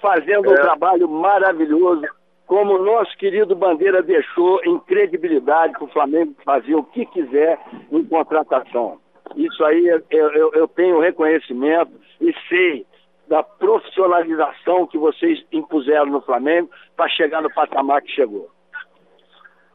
fazendo 0.00 0.50
é. 0.50 0.52
um 0.52 0.54
trabalho 0.54 1.08
maravilhoso, 1.08 2.06
como 2.46 2.74
o 2.74 2.84
nosso 2.84 3.16
querido 3.18 3.54
Bandeira 3.54 4.02
deixou 4.02 4.60
em 4.64 4.78
credibilidade 4.80 5.72
para 5.74 5.84
o 5.84 5.88
Flamengo 5.88 6.34
fazer 6.44 6.74
o 6.74 6.84
que 6.84 7.04
quiser 7.06 7.58
em 7.90 8.04
contratação. 8.04 8.98
Isso 9.34 9.64
aí 9.64 9.86
eu, 9.86 10.02
eu, 10.10 10.52
eu 10.54 10.68
tenho 10.68 11.00
reconhecimento 11.00 11.92
e 12.20 12.32
sei 12.48 12.86
da 13.28 13.42
profissionalização 13.42 14.86
que 14.86 14.96
vocês 14.96 15.44
impuseram 15.52 16.06
no 16.06 16.20
Flamengo 16.20 16.70
para 16.96 17.08
chegar 17.08 17.42
no 17.42 17.52
patamar 17.52 18.00
que 18.02 18.12
chegou. 18.12 18.48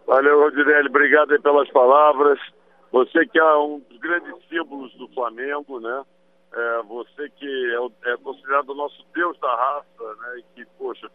Valeu, 0.06 0.40
Rodinelli. 0.40 0.90
Obrigado 0.90 1.42
pelas 1.42 1.70
palavras. 1.72 2.40
Você 2.92 3.26
que 3.26 3.40
é 3.40 3.56
um 3.58 3.80
dos 3.80 3.98
grandes 4.00 4.34
símbolos 4.50 4.94
do 4.96 5.08
Flamengo, 5.10 5.80
né? 5.80 6.04
É, 6.54 6.84
você 6.84 7.30
que 7.30 7.46
é, 8.06 8.12
é, 8.12 8.18
considerado 8.18 8.70
o 8.72 8.76
nosso 8.76 9.06
Deus 9.14 9.40
da 9.40 9.56
raça, 9.56 10.16
né? 10.22 10.40
E 10.40 10.44
que, 10.56 10.66
poxa, 10.78 11.10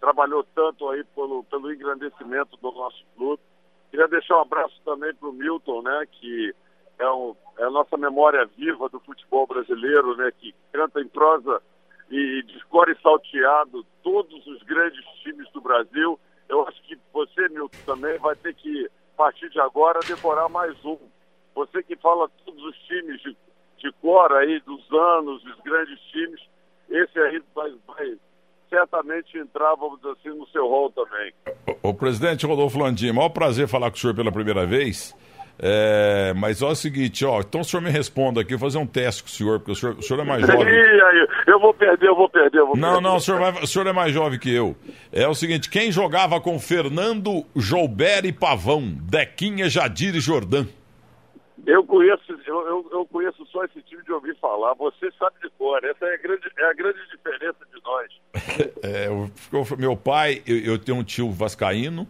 trabalhou 0.00 0.44
tanto 0.54 0.88
aí 0.88 1.04
pelo, 1.14 1.44
pelo 1.44 1.72
engrandecimento 1.72 2.56
do 2.56 2.72
nosso 2.72 3.04
clube. 3.16 3.42
Queria 3.90 4.08
deixar 4.08 4.38
um 4.38 4.42
abraço 4.42 4.80
também 4.84 5.14
para 5.14 5.28
o 5.28 5.32
Milton, 5.32 5.82
né? 5.82 6.06
Que 6.10 6.54
é, 6.98 7.10
um, 7.10 7.36
é 7.58 7.64
a 7.64 7.70
nossa 7.70 7.96
memória 7.98 8.46
viva 8.56 8.88
do 8.88 9.00
futebol 9.00 9.46
brasileiro, 9.46 10.16
né? 10.16 10.32
Que 10.38 10.54
canta 10.72 11.00
em 11.00 11.08
prosa 11.08 11.60
e 12.10 12.42
discorre 12.44 12.94
salteado 13.02 13.84
todos 14.02 14.46
os 14.46 14.62
grandes 14.62 15.04
times 15.22 15.50
do 15.52 15.60
Brasil. 15.60 16.18
Eu 16.48 16.66
acho 16.66 16.82
que 16.82 16.98
você, 17.12 17.48
Milton, 17.48 17.78
também 17.86 18.18
vai 18.18 18.34
ter 18.36 18.54
que, 18.54 18.86
a 19.14 19.16
partir 19.16 19.48
de 19.50 19.60
agora, 19.60 20.00
decorar 20.06 20.48
mais 20.48 20.76
um. 20.84 20.98
Você 21.54 21.82
que 21.82 21.96
fala 21.96 22.28
todos 22.44 22.62
os 22.64 22.76
times 22.80 23.20
de, 23.22 23.36
de 23.78 23.92
cor 24.00 24.32
aí, 24.32 24.60
dos 24.60 24.84
anos, 24.92 25.42
dos 25.42 25.60
grandes 25.60 25.98
times, 26.10 26.40
esse 26.90 27.18
aí 27.18 27.42
vai, 27.54 27.72
vai 27.86 28.16
certamente 28.68 29.38
entrar, 29.38 29.74
vamos 29.76 30.00
dizer 30.00 30.12
assim, 30.12 30.38
no 30.38 30.46
seu 30.48 30.66
rol 30.66 30.90
também. 30.90 31.32
O, 31.82 31.90
o 31.90 31.94
presidente 31.94 32.46
Rodolfo 32.46 32.78
Landim, 32.78 33.12
maior 33.12 33.28
prazer 33.28 33.68
falar 33.68 33.90
com 33.90 33.96
o 33.96 34.00
senhor 34.00 34.14
pela 34.14 34.32
primeira 34.32 34.66
vez. 34.66 35.14
É, 35.58 36.32
mas 36.34 36.62
olha 36.62 36.72
o 36.72 36.76
seguinte, 36.76 37.24
ó, 37.24 37.40
então 37.40 37.60
o 37.60 37.64
senhor 37.64 37.82
me 37.82 37.90
responda 37.90 38.40
aqui, 38.40 38.56
vou 38.56 38.68
fazer 38.68 38.78
um 38.78 38.86
teste 38.86 39.22
com 39.22 39.28
o 39.28 39.32
senhor, 39.32 39.58
porque 39.60 39.72
o 39.72 39.74
senhor, 39.74 39.96
o 39.96 40.02
senhor 40.02 40.20
é 40.20 40.24
mais 40.24 40.46
jovem. 40.46 40.74
eu 41.46 41.60
vou 41.60 41.72
perder, 41.72 42.08
eu 42.08 42.16
vou 42.16 42.28
perder, 42.28 42.58
eu 42.58 42.66
vou 42.66 42.76
Não, 42.76 42.94
perder. 42.94 43.08
não, 43.08 43.16
o 43.16 43.20
senhor, 43.20 43.40
vai, 43.40 43.62
o 43.62 43.66
senhor 43.66 43.86
é 43.86 43.92
mais 43.92 44.12
jovem 44.12 44.38
que 44.38 44.52
eu. 44.52 44.76
É 45.12 45.28
o 45.28 45.34
seguinte, 45.34 45.70
quem 45.70 45.92
jogava 45.92 46.40
com 46.40 46.58
Fernando, 46.58 47.44
Joubert 47.54 48.24
e 48.24 48.32
Pavão, 48.32 48.82
Dequinha, 48.82 49.68
Jadir 49.68 50.14
e 50.16 50.20
Jordan? 50.20 50.66
Eu 51.66 51.84
conheço, 51.84 52.22
eu, 52.46 52.66
eu, 52.66 52.88
eu, 52.92 53.06
conheço 53.06 53.46
só 53.46 53.64
esse 53.64 53.80
time 53.82 54.02
de 54.02 54.12
ouvir 54.12 54.36
falar. 54.38 54.74
Você 54.74 55.10
sabe 55.18 55.36
de 55.42 55.48
cor. 55.56 55.82
Essa 55.82 56.04
é 56.04 56.14
a 56.14 56.16
grande, 56.18 56.42
é 56.58 56.64
a 56.64 56.72
grande 56.74 56.98
diferença 57.10 57.58
de 57.72 57.82
nós. 57.82 58.10
é, 58.82 59.06
eu, 59.06 59.30
meu 59.78 59.96
pai, 59.96 60.42
eu, 60.46 60.58
eu 60.58 60.78
tenho 60.78 60.98
um 60.98 61.04
tio 61.04 61.30
vascaíno, 61.30 62.06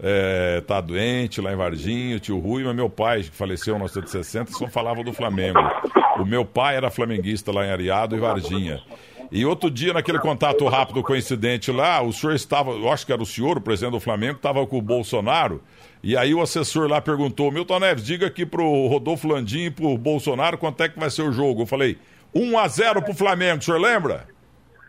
é, 0.00 0.60
tá 0.60 0.80
doente 0.80 1.40
lá 1.40 1.52
em 1.52 1.56
Varginha, 1.56 2.18
tio 2.18 2.38
Rui, 2.38 2.64
mas 2.64 2.74
meu 2.74 2.88
pai, 2.88 3.22
que 3.22 3.30
faleceu 3.30 3.74
em 3.74 3.78
1960, 3.78 4.52
só 4.52 4.66
falava 4.68 5.02
do 5.02 5.12
Flamengo. 5.12 5.58
O 6.18 6.24
meu 6.24 6.44
pai 6.44 6.76
era 6.76 6.90
flamenguista 6.90 7.52
lá 7.52 7.66
em 7.66 7.70
Ariado 7.70 8.16
e 8.16 8.18
Varginha. 8.18 8.80
E 9.30 9.44
outro 9.44 9.70
dia, 9.70 9.92
naquele 9.92 10.18
contato 10.18 10.66
rápido 10.66 11.02
coincidente 11.02 11.70
lá, 11.70 12.00
o 12.00 12.12
senhor 12.12 12.34
estava, 12.34 12.70
eu 12.70 12.90
acho 12.90 13.04
que 13.04 13.12
era 13.12 13.22
o 13.22 13.26
senhor, 13.26 13.58
o 13.58 13.60
presidente 13.60 13.92
do 13.92 14.00
Flamengo, 14.00 14.36
estava 14.36 14.66
com 14.66 14.78
o 14.78 14.82
Bolsonaro, 14.82 15.62
e 16.02 16.16
aí 16.16 16.32
o 16.32 16.40
assessor 16.40 16.88
lá 16.88 17.00
perguntou, 17.00 17.50
Milton 17.50 17.80
Neves, 17.80 18.04
diga 18.04 18.26
aqui 18.26 18.46
pro 18.46 18.86
Rodolfo 18.86 19.28
Landim 19.28 19.64
e 19.64 19.70
pro 19.70 19.98
Bolsonaro 19.98 20.56
quanto 20.56 20.82
é 20.82 20.88
que 20.88 20.98
vai 20.98 21.10
ser 21.10 21.22
o 21.22 21.32
jogo. 21.32 21.62
Eu 21.62 21.66
falei, 21.66 21.98
1 22.34 22.58
a 22.58 22.68
0 22.68 23.02
pro 23.02 23.12
Flamengo, 23.12 23.60
o 23.60 23.64
senhor 23.64 23.80
lembra? 23.80 24.26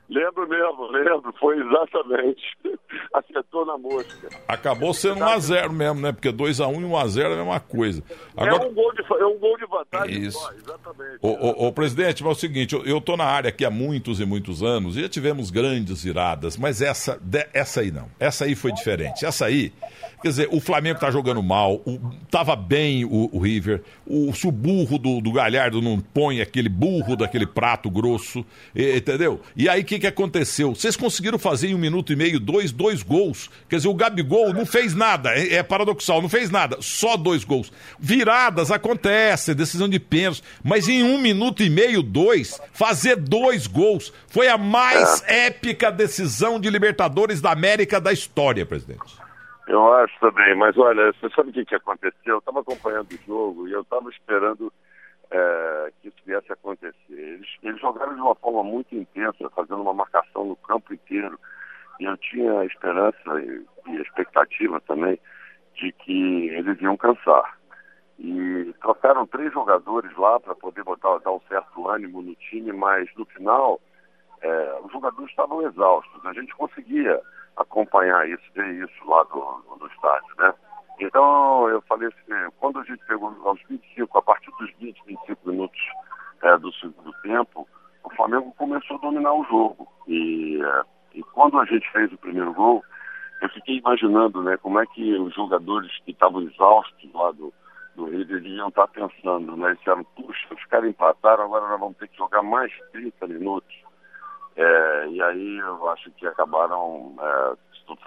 Lembro 0.10 0.50
mesmo, 0.50 0.88
lembro, 0.88 1.32
foi 1.40 1.60
exatamente. 1.60 2.42
Acertou 3.14 3.64
na 3.64 3.78
mosca. 3.78 4.30
Acabou 4.48 4.92
sendo 4.92 5.20
1x0 5.20 5.72
mesmo, 5.72 6.02
né? 6.02 6.12
Porque 6.12 6.30
2x1 6.30 6.74
e 6.74 6.84
1x0 6.84 7.22
é 7.22 7.26
a 7.26 7.36
mesma 7.36 7.60
coisa. 7.60 8.04
É 8.10 8.44
Agora... 8.44 8.66
É, 8.66 8.68
um 8.68 8.74
gol 8.74 8.92
de, 8.94 9.02
é 9.02 9.26
um 9.26 9.38
gol 9.38 9.58
de 9.58 9.66
vantagem. 9.68 10.24
Isso. 10.24 10.40
Só, 10.40 10.52
exatamente. 10.52 11.20
O, 11.22 11.72
presidente, 11.72 12.24
mas 12.24 12.32
é 12.32 12.36
o 12.36 12.40
seguinte, 12.40 12.82
eu, 12.86 13.00
tô 13.00 13.16
na 13.16 13.26
área 13.26 13.50
aqui 13.50 13.64
há 13.64 13.70
muitos 13.70 14.20
e 14.20 14.26
muitos 14.26 14.64
anos 14.64 14.98
e 14.98 15.02
já 15.02 15.10
tivemos 15.10 15.52
grandes 15.52 16.04
viradas, 16.04 16.58
mas 16.58 16.82
essa, 16.82 17.22
essa 17.54 17.82
aí 17.82 17.92
não. 17.92 18.10
Essa 18.20 18.46
aí 18.46 18.56
foi 18.56 18.72
diferente. 18.72 19.26
Essa 19.26 19.46
aí 19.46 19.72
Quer 20.22 20.28
dizer, 20.28 20.50
o 20.52 20.60
Flamengo 20.60 21.00
tá 21.00 21.10
jogando 21.10 21.42
mal, 21.42 21.76
o, 21.86 21.98
tava 22.30 22.54
bem 22.54 23.06
o, 23.06 23.30
o 23.32 23.40
River, 23.40 23.82
o, 24.06 24.34
se 24.34 24.48
o 24.48 24.52
burro 24.52 24.98
do, 24.98 25.22
do 25.22 25.32
Galhardo 25.32 25.82
não 25.82 25.98
põe 26.02 26.42
aquele 26.42 26.68
burro 26.68 27.16
daquele 27.16 27.48
prato 27.48 27.90
grosso, 27.90 28.46
e, 28.76 28.98
entendeu? 28.98 29.40
E 29.56 29.70
aí 29.70 29.82
o 29.82 29.86
que, 30.00 30.02
que 30.02 30.08
aconteceu? 30.08 30.74
Vocês 30.74 30.96
conseguiram 30.96 31.38
fazer 31.38 31.68
em 31.68 31.76
um 31.76 31.78
minuto 31.78 32.14
e 32.14 32.16
meio, 32.16 32.40
dois, 32.40 32.72
dois 32.72 33.04
gols. 33.04 33.50
Quer 33.70 33.78
dizer, 33.78 33.90
o 33.90 33.94
Gabigol 33.94 34.54
não 34.54 34.66
fez 34.66 34.96
nada, 34.96 35.32
é, 35.34 35.56
é 35.56 35.64
paradoxal, 35.64 36.22
não 36.22 36.30
fez 36.30 36.50
nada, 36.50 36.78
só 36.80 37.18
dois 37.18 37.44
gols. 37.44 37.72
Viradas 38.00 38.72
acontecem, 38.72 39.56
decisão 39.56 39.90
de 39.90 40.00
pênalti, 40.00 40.44
mas 40.64 40.88
em 40.88 41.04
um 41.04 41.20
minuto 41.20 41.62
e 41.62 41.70
meio, 41.70 42.02
dois, 42.02 42.60
fazer 42.74 43.18
dois 43.18 43.68
gols 43.68 44.14
foi 44.28 44.48
a 44.48 44.58
mais 44.58 45.24
épica 45.28 45.92
decisão 45.92 46.60
de 46.60 46.70
Libertadores 46.70 47.42
da 47.42 47.52
América 47.52 48.00
da 48.00 48.14
história, 48.14 48.66
presidente. 48.66 49.20
Eu 49.68 49.94
acho 49.94 50.20
também, 50.20 50.56
mas 50.56 50.76
olha, 50.78 51.12
você 51.14 51.30
sabe 51.36 51.52
o 51.52 51.54
que, 51.54 51.66
que 51.66 51.76
aconteceu? 51.76 52.14
Eu 52.26 52.38
estava 52.40 52.62
acompanhando 52.62 53.12
o 53.12 53.20
jogo 53.28 53.68
e 53.68 53.72
eu 53.72 53.82
estava 53.82 54.10
esperando 54.10 54.74
é, 55.32 55.92
que 56.02 56.08
isso 56.08 56.18
viesse 56.26 56.52
a 56.52 56.54
acontecer. 56.54 56.96
Eles, 57.10 57.48
eles 57.64 57.80
jogaram 57.80 58.16
de 58.16 58.22
uma 58.22 58.36
forma 58.36 58.64
muito 58.64 58.96
intensa, 58.96 59.50
fazendo 59.52 59.82
uma 59.82 59.94
marcação 59.94 60.46
no 60.46 60.56
campo 60.56 60.94
inteiro. 60.94 61.40
E 62.00 62.06
eu 62.06 62.18
tinha 62.18 62.60
a 62.60 62.66
esperança 62.66 63.42
e, 63.42 63.66
e 63.88 63.98
a 63.98 64.02
expectativa 64.02 64.80
também 64.82 65.20
de 65.76 65.92
que 65.92 66.48
eles 66.50 66.80
iam 66.82 66.98
cansar. 66.98 67.58
E 68.18 68.74
trocaram 68.82 69.26
três 69.26 69.52
jogadores 69.54 70.16
lá 70.18 70.40
para 70.40 70.56
poder 70.56 70.84
botar, 70.84 71.20
dar 71.20 71.32
um 71.32 71.42
certo 71.48 71.88
ânimo 71.88 72.22
no 72.22 72.36
time, 72.36 72.72
mas 72.74 73.10
no 73.16 73.26
final 73.26 73.80
é, 74.42 74.80
os 74.84 74.92
jogadores 74.92 75.30
estavam 75.30 75.66
exaustos. 75.66 76.26
A 76.26 76.34
gente 76.34 76.54
conseguia 76.56 77.22
acompanhar 77.56 78.28
isso, 78.28 78.44
ver 78.54 78.74
isso 78.74 79.06
lá 79.10 79.24
do, 79.24 79.78
do 79.78 79.88
estádio, 79.88 80.36
né? 80.38 80.54
Então, 81.00 81.70
eu 81.70 81.82
falei 81.84 82.10
assim, 82.10 82.52
quando 82.60 82.80
a 82.80 82.84
gente 82.84 83.04
pegou 83.06 83.34
aos 83.46 83.60
25, 83.70 84.18
a 84.18 84.22
partir 84.22 84.52
dos 84.60 84.70
20, 84.80 85.02
25 85.06 85.50
minutos 85.50 85.80
é, 86.44 86.58
do 86.58 86.72
segundo 86.74 87.14
tempo, 87.22 87.68
o 88.04 88.10
Flamengo 88.16 88.54
começou 88.58 88.98
a 88.98 89.00
dominar 89.00 89.34
o 89.34 89.46
jogo. 89.46 89.88
E, 90.08 90.62
é, 90.62 90.82
e 91.16 91.24
quando 91.24 91.58
a 91.58 91.66
gente 91.66 91.90
fez 91.92 92.12
o 92.12 92.18
primeiro 92.18 92.54
gol, 92.54 92.84
eu 93.42 93.50
fiquei 93.50 93.78
imaginando 93.78 94.44
né, 94.44 94.58
como 94.58 94.80
é 94.80 94.86
que 94.88 95.14
os 95.18 95.34
jogadores 95.34 95.92
que 96.04 96.12
estavam 96.12 96.42
exaustos 96.42 97.14
lá 97.14 97.32
do, 97.32 97.54
do 97.96 98.06
Rio 98.06 98.26
deviam 98.26 98.68
estar 98.68 98.88
pensando, 98.88 99.56
né? 99.56 99.76
Disseram, 99.76 100.04
puxa, 100.04 100.54
os 100.54 100.66
caras 100.66 100.90
empataram, 100.90 101.46
agora 101.46 101.70
nós 101.70 101.80
vamos 101.80 101.98
ter 101.98 102.10
que 102.10 102.18
jogar 102.18 102.44
mais 102.44 102.72
30 102.92 103.28
minutos. 103.28 103.76
É, 104.58 105.08
e 105.08 105.22
aí 105.22 105.58
eu 105.60 105.90
acho 105.90 106.12
que 106.12 106.28
acabaram 106.28 107.16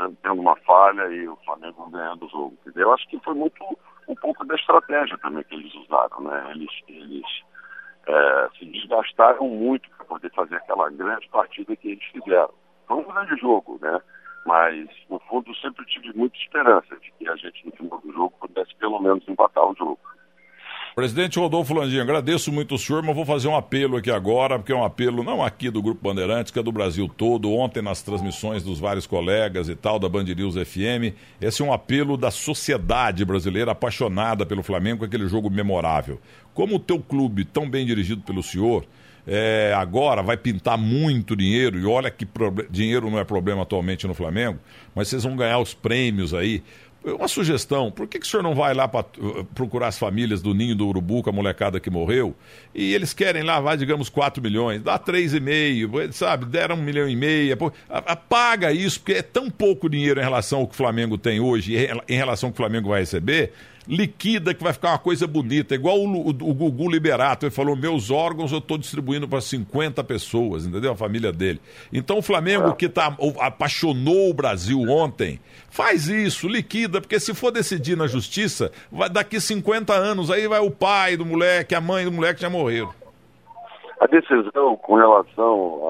é, 0.00 0.08
tendo 0.22 0.40
uma 0.40 0.56
falha 0.56 1.06
e 1.08 1.28
o 1.28 1.36
Flamengo 1.44 1.90
ganhando 1.90 2.26
o 2.26 2.28
jogo. 2.28 2.58
Eu 2.74 2.92
acho 2.92 3.08
que 3.08 3.18
foi 3.20 3.34
muito 3.34 3.62
um 4.08 4.14
pouco 4.16 4.44
da 4.44 4.54
estratégia 4.54 5.16
também 5.18 5.44
que 5.44 5.54
eles 5.54 5.74
usaram, 5.74 6.20
né? 6.20 6.50
Eles, 6.50 6.70
eles 6.88 7.24
é, 8.06 8.48
se 8.58 8.64
desgastaram 8.66 9.48
muito 9.48 9.88
para 9.90 10.04
poder 10.06 10.30
fazer 10.32 10.56
aquela 10.56 10.90
grande 10.90 11.28
partida 11.28 11.76
que 11.76 11.92
eles 11.92 12.04
fizeram. 12.06 12.50
Foi 12.86 12.96
um 12.96 13.04
grande 13.04 13.36
jogo, 13.40 13.78
né? 13.80 14.00
Mas, 14.44 14.88
no 15.08 15.20
fundo, 15.20 15.54
sempre 15.56 15.84
tive 15.86 16.12
muita 16.14 16.36
esperança 16.36 16.96
de 16.96 17.12
que 17.12 17.28
a 17.28 17.36
gente, 17.36 17.64
no 17.64 17.72
final 17.72 18.00
do 18.00 18.12
jogo, 18.12 18.34
pudesse 18.40 18.74
pelo 18.76 19.00
menos 19.00 19.26
empatar 19.28 19.64
o 19.64 19.74
jogo. 19.74 20.00
Presidente 20.94 21.38
Rodolfo 21.38 21.72
Landim, 21.72 22.00
agradeço 22.00 22.52
muito 22.52 22.74
o 22.74 22.78
senhor, 22.78 23.02
mas 23.02 23.16
vou 23.16 23.24
fazer 23.24 23.48
um 23.48 23.57
apelo 23.57 23.96
aqui 23.96 24.11
agora, 24.11 24.59
porque 24.59 24.72
é 24.72 24.76
um 24.76 24.85
apelo 24.85 25.24
não 25.24 25.42
aqui 25.42 25.70
do 25.70 25.81
Grupo 25.81 26.07
Bandeirantes, 26.07 26.52
que 26.52 26.59
é 26.59 26.62
do 26.62 26.70
Brasil 26.70 27.09
todo. 27.09 27.50
Ontem, 27.50 27.81
nas 27.81 28.02
transmissões 28.02 28.62
dos 28.62 28.78
vários 28.78 29.07
colegas 29.07 29.70
e 29.70 29.74
tal, 29.74 29.98
da 29.98 30.07
Band 30.07 30.24
News 30.24 30.55
FM, 30.55 31.16
esse 31.40 31.62
é 31.62 31.64
um 31.64 31.72
apelo 31.72 32.18
da 32.18 32.31
sociedade 32.31 33.24
brasileira 33.24 33.72
apaixonada 33.72 34.44
pelo 34.44 34.62
Flamengo, 34.62 35.02
aquele 35.02 35.26
jogo 35.28 35.48
memorável. 35.48 36.20
Como 36.52 36.76
o 36.76 36.78
teu 36.78 37.00
clube, 37.00 37.46
tão 37.46 37.70
bem 37.70 37.87
dirigido 37.87 38.20
pelo 38.20 38.42
senhor, 38.42 38.85
é, 39.26 39.72
agora 39.74 40.22
vai 40.22 40.37
pintar 40.37 40.76
muito 40.76 41.35
dinheiro, 41.35 41.78
e 41.78 41.87
olha 41.87 42.11
que 42.11 42.28
dinheiro 42.68 43.11
não 43.11 43.18
é 43.18 43.24
problema 43.24 43.62
atualmente 43.62 44.07
no 44.07 44.12
Flamengo, 44.12 44.59
mas 44.94 45.09
vocês 45.09 45.22
vão 45.22 45.37
ganhar 45.37 45.59
os 45.59 45.72
prêmios 45.72 46.35
aí. 46.35 46.62
Uma 47.04 47.26
sugestão, 47.26 47.90
por 47.90 48.06
que, 48.06 48.18
que 48.20 48.26
o 48.26 48.28
senhor 48.28 48.42
não 48.42 48.54
vai 48.54 48.72
lá 48.74 48.86
para 48.86 49.04
uh, 49.18 49.44
procurar 49.54 49.88
as 49.88 49.98
famílias 49.98 50.40
do 50.40 50.54
Ninho 50.54 50.76
do 50.76 50.86
Urubu, 50.86 51.22
com 51.22 51.30
a 51.30 51.32
molecada 51.32 51.80
que 51.80 51.90
morreu, 51.90 52.34
e 52.72 52.94
eles 52.94 53.12
querem 53.12 53.42
lá, 53.42 53.58
vai, 53.58 53.76
digamos, 53.76 54.08
4 54.08 54.40
milhões, 54.40 54.80
dá 54.80 54.98
3,5, 54.98 56.12
sabe, 56.12 56.44
deram 56.46 56.76
1 56.76 56.78
milhão 56.82 57.08
e 57.08 57.16
meio, 57.16 57.56
paga 58.28 58.72
isso, 58.72 59.00
porque 59.00 59.14
é 59.14 59.22
tão 59.22 59.50
pouco 59.50 59.88
dinheiro 59.90 60.20
em 60.20 60.22
relação 60.22 60.60
ao 60.60 60.66
que 60.66 60.74
o 60.74 60.76
Flamengo 60.76 61.18
tem 61.18 61.40
hoje, 61.40 61.74
em 62.08 62.16
relação 62.16 62.48
ao 62.48 62.52
que 62.52 62.56
o 62.56 62.62
Flamengo 62.62 62.90
vai 62.90 63.00
receber, 63.00 63.52
liquida 63.86 64.54
que 64.54 64.62
vai 64.62 64.72
ficar 64.72 64.90
uma 64.90 64.98
coisa 64.98 65.26
bonita, 65.26 65.74
igual 65.74 65.98
o, 65.98 66.26
o, 66.26 66.28
o 66.28 66.54
Gugu 66.54 66.90
Liberato, 66.90 67.46
ele 67.46 67.50
falou, 67.50 67.76
meus 67.76 68.10
órgãos 68.10 68.52
eu 68.52 68.58
estou 68.58 68.78
distribuindo 68.78 69.28
para 69.28 69.40
50 69.40 70.02
pessoas, 70.04 70.66
entendeu? 70.66 70.92
A 70.92 70.96
família 70.96 71.32
dele. 71.32 71.60
Então 71.92 72.18
o 72.18 72.22
Flamengo 72.22 72.74
que 72.74 72.88
tá, 72.88 73.16
apaixonou 73.40 74.30
o 74.30 74.34
Brasil 74.34 74.80
ontem, 74.88 75.40
faz 75.68 76.08
isso, 76.08 76.48
liquida, 76.48 77.00
porque 77.00 77.18
se 77.18 77.34
for 77.34 77.50
decidir 77.50 77.96
na 77.96 78.06
justiça, 78.06 78.70
vai, 78.90 79.08
daqui 79.08 79.40
50 79.40 79.92
anos, 79.92 80.30
aí 80.30 80.46
vai 80.46 80.60
o 80.60 80.70
pai 80.70 81.16
do 81.16 81.26
moleque, 81.26 81.74
a 81.74 81.80
mãe 81.80 82.04
do 82.04 82.12
moleque 82.12 82.40
já 82.40 82.50
morreram. 82.50 82.92
A 84.00 84.06
decisão 84.06 84.76
com 84.76 84.96
relação 84.96 85.88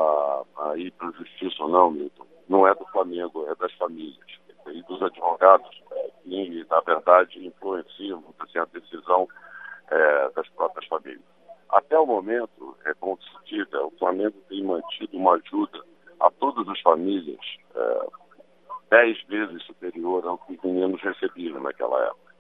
a, 0.59 0.71
a 0.71 0.77
ir 0.77 0.91
para 0.93 1.09
a 1.09 1.13
justiça 1.13 1.63
ou 1.63 1.69
não, 1.71 1.91
Milton, 1.91 2.27
não 2.49 2.67
é 2.67 2.75
do 2.75 2.85
Flamengo, 2.93 3.47
é 3.51 3.55
das 3.55 3.73
famílias 3.75 4.17
e 4.71 4.83
dos 4.83 5.03
advogados 5.03 5.83
que, 6.23 6.67
na 6.69 6.81
verdade, 6.81 7.47
influenciam 7.47 8.23
assim, 8.41 8.59
a 8.59 8.65
decisão 8.67 9.29
é, 9.91 10.31
das 10.31 10.49
próprias 10.51 10.87
famílias. 10.87 11.23
Até 11.69 11.99
o 11.99 12.07
momento, 12.07 12.77
é 12.85 12.95
como 12.95 13.19
se 13.23 13.45
diga, 13.47 13.85
o 13.85 13.91
Flamengo 13.93 14.37
tem 14.49 14.63
mantido 14.63 15.17
uma 15.17 15.35
ajuda 15.35 15.83
a 16.21 16.31
todas 16.31 16.69
as 16.69 16.81
famílias 16.81 17.41
é, 17.75 18.07
dez 18.91 19.23
vezes 19.25 19.63
superior 19.65 20.27
ao 20.27 20.39
que 20.39 20.53
os 20.53 20.63
meninos 20.63 21.01
recebiam 21.01 21.61
naquela 21.61 21.99
época. 22.05 22.35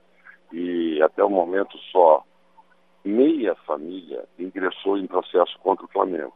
E 0.53 1.03
até 1.03 1.25
o 1.25 1.31
momento 1.31 1.79
só 1.91 2.23
meia 3.03 3.55
família 3.67 4.25
ingressou 4.39 4.99
em 4.99 5.07
processo 5.07 5.59
contra 5.61 5.87
o 5.87 5.89
Flamengo. 5.89 6.35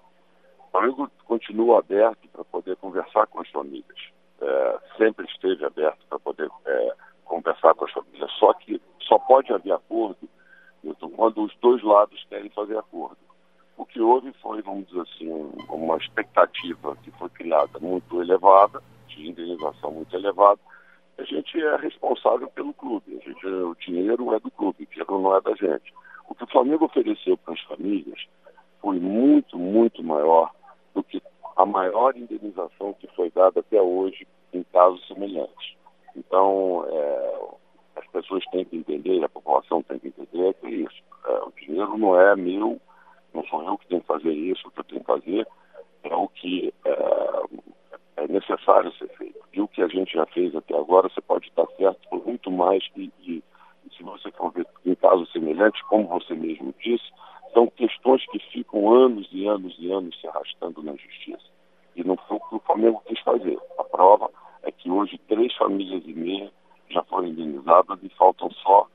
O 0.59 0.71
Flamengo 0.71 1.11
continua 1.27 1.81
aberto 1.81 2.27
para 2.29 2.45
poder 2.45 2.77
conversar 2.77 3.27
com 3.27 3.41
as 3.41 3.51
famílias. 3.51 4.11
É, 4.41 4.79
sempre 4.97 5.27
esteve 5.27 5.65
aberto 5.65 5.99
para 6.09 6.19
poder 6.19 6.51
é, 6.65 6.95
conversar 7.27 7.75
com 7.75 7.85
as 7.85 7.93
famílias. 7.93 8.31
Só 8.39 8.53
que 8.55 8.81
só 9.03 9.19
pode 9.19 9.53
haver 9.53 9.73
acordo 9.73 10.29
Milton, 10.87 11.11
quando 11.11 11.43
os 11.43 11.55
dois 11.61 11.83
lados 11.83 12.25
querem 12.29 12.49
fazer 12.51 12.79
acordo. 12.79 13.19
O 13.77 13.85
que 13.85 14.01
houve 14.01 14.33
foi, 14.41 14.63
vamos 14.63 14.87
dizer 14.87 15.01
assim, 15.01 15.29
uma 15.69 15.97
expectativa 15.97 16.97
que 17.03 17.11
foi 17.13 17.29
criada 17.31 17.79
muito 17.81 18.23
elevada, 18.23 18.83
de 19.09 19.29
indenização 19.29 19.91
muito 19.91 20.15
elevada. 20.15 20.61
A 21.19 21.25
gente 21.25 21.61
é 21.61 21.77
responsável 21.77 22.49
pelo 22.51 22.73
clube, 22.75 23.21
gente, 23.25 23.47
o 23.47 23.75
dinheiro 23.75 24.33
é 24.35 24.39
do 24.39 24.51
clube, 24.51 24.85
o 24.85 24.87
dinheiro 24.87 25.21
não 25.21 25.37
é 25.37 25.41
da 25.41 25.55
gente. 25.55 25.93
O 26.29 26.35
que 26.35 26.45
o 26.45 26.49
Flamengo 26.49 26.85
ofereceu 26.85 27.37
para 27.39 27.55
as 27.55 27.61
famílias 27.63 28.27
foi 28.81 28.99
muito, 28.99 29.59
muito 29.59 30.03
maior 30.03 30.53
do 30.95 31.03
que 31.03 31.21
a 31.57 31.67
maior 31.67 32.17
indenização 32.17 32.95
que 32.95 33.07
foi 33.09 33.31
dada 33.31 33.61
até 33.61 33.81
hoje 33.81 34.27
em 34.53 34.63
casos 34.65 35.07
semelhantes. 35.07 35.77
Então, 36.17 36.87
é, 36.89 37.41
as 37.97 38.07
pessoas 38.09 38.45
têm 38.47 38.65
que 38.65 38.77
entender, 38.77 39.23
a 39.23 39.29
população 39.29 39.83
tem 39.83 39.99
que 39.99 40.09
entender 40.09 40.55
que 40.55 40.69
isso. 40.69 41.03
É, 41.27 41.33
o 41.43 41.53
dinheiro 41.61 41.99
não 41.99 42.19
é 42.19 42.35
meu, 42.35 42.81
não 43.35 43.45
sou 43.45 43.63
eu 43.63 43.77
que 43.77 43.87
tenho 43.87 44.01
que 44.01 44.07
fazer 44.07 44.33
isso, 44.33 44.67
o 44.67 44.71
que 44.71 44.81
eu 44.81 44.85
tenho 44.85 45.01
que 45.01 45.07
fazer 45.07 45.47
é 46.05 46.15
o 46.15 46.29
que 46.29 46.73
é, 46.85 47.43
é 48.17 48.29
necessário 48.29 48.93
ser 48.95 49.09
feito. 49.17 49.39
E 49.53 49.61
o 49.61 49.69
que 49.69 49.83
a 49.83 49.89
gente 49.89 50.15
já 50.15 50.25
fez 50.27 50.55
até 50.55 50.77
agora, 50.77 51.09
você 51.09 51.21
pode 51.21 51.49
estar 51.49 51.67
certo 51.77 52.09
por 52.09 52.27
muito 52.27 52.51
mais 52.51 52.83
e, 52.97 53.13
e, 53.21 53.43
e 53.85 53.95
se 53.97 54.03
você 54.03 54.31
for 54.33 54.53
ver 54.53 54.67
em 54.85 54.95
casos 54.95 55.31
semelhantes, 55.33 55.83
como 55.83 56.07
você 56.07 56.35
mesmo 56.35 56.75
disse, 56.83 57.05
são 57.53 57.67
questões 57.69 58.25
que 58.31 58.39
ficam 58.39 58.93
anos 58.93 59.29
e 59.33 59.47
anos 59.47 59.75
e 59.79 59.91
anos 59.91 60.19
se 60.21 60.27
arrastando 60.27 60.83
na 60.83 60.93
justiça. 60.93 61.45
E 61.95 62.05
não 62.05 62.17
foi 62.17 62.37
o 62.37 62.41
que 62.41 62.55
o 62.57 62.61
Flamengo 62.61 63.03
quis 63.07 63.19
fazer. 63.21 63.59
A 63.79 63.85
prova 63.85 64.31
é 64.67 64.73
que 64.73 64.91
hoje 64.91 65.19
três 65.29 65.55
famílias 65.57 66.03
e 66.05 66.13
meia 66.13 66.53
já 66.91 67.03
foram 67.05 67.29
indenizadas 67.29 67.99
e 68.03 68.09
faltam 68.11 68.51
só 68.51 68.87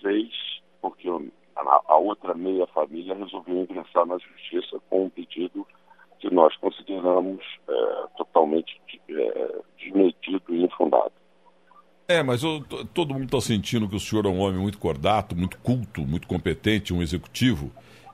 seis, 0.00 0.32
porque 0.80 1.08
a, 1.56 1.96
outra 1.96 2.32
meia 2.34 2.66
família 2.68 3.14
resolveu 3.14 3.62
ingressar 3.62 4.06
na 4.06 4.16
justiça 4.18 4.80
com 4.88 5.04
um 5.04 5.10
pedido 5.10 5.66
que 6.20 6.32
nós 6.32 6.56
consideramos 6.56 7.44
é, 7.68 8.06
totalmente 8.16 8.80
é, 9.08 9.58
desmedido 9.78 10.42
e 10.54 10.64
infundado. 10.64 11.12
É, 12.06 12.22
mas 12.22 12.42
eu, 12.42 12.62
todo 12.92 13.14
mundo 13.14 13.24
está 13.24 13.40
sentindo 13.40 13.88
que 13.88 13.96
o 13.96 14.00
senhor 14.00 14.26
é 14.26 14.28
um 14.28 14.40
homem 14.40 14.60
muito 14.60 14.78
cordato, 14.78 15.36
muito 15.36 15.58
culto, 15.58 16.02
muito 16.02 16.26
competente, 16.26 16.92
um 16.92 17.02
executivo. 17.02 17.70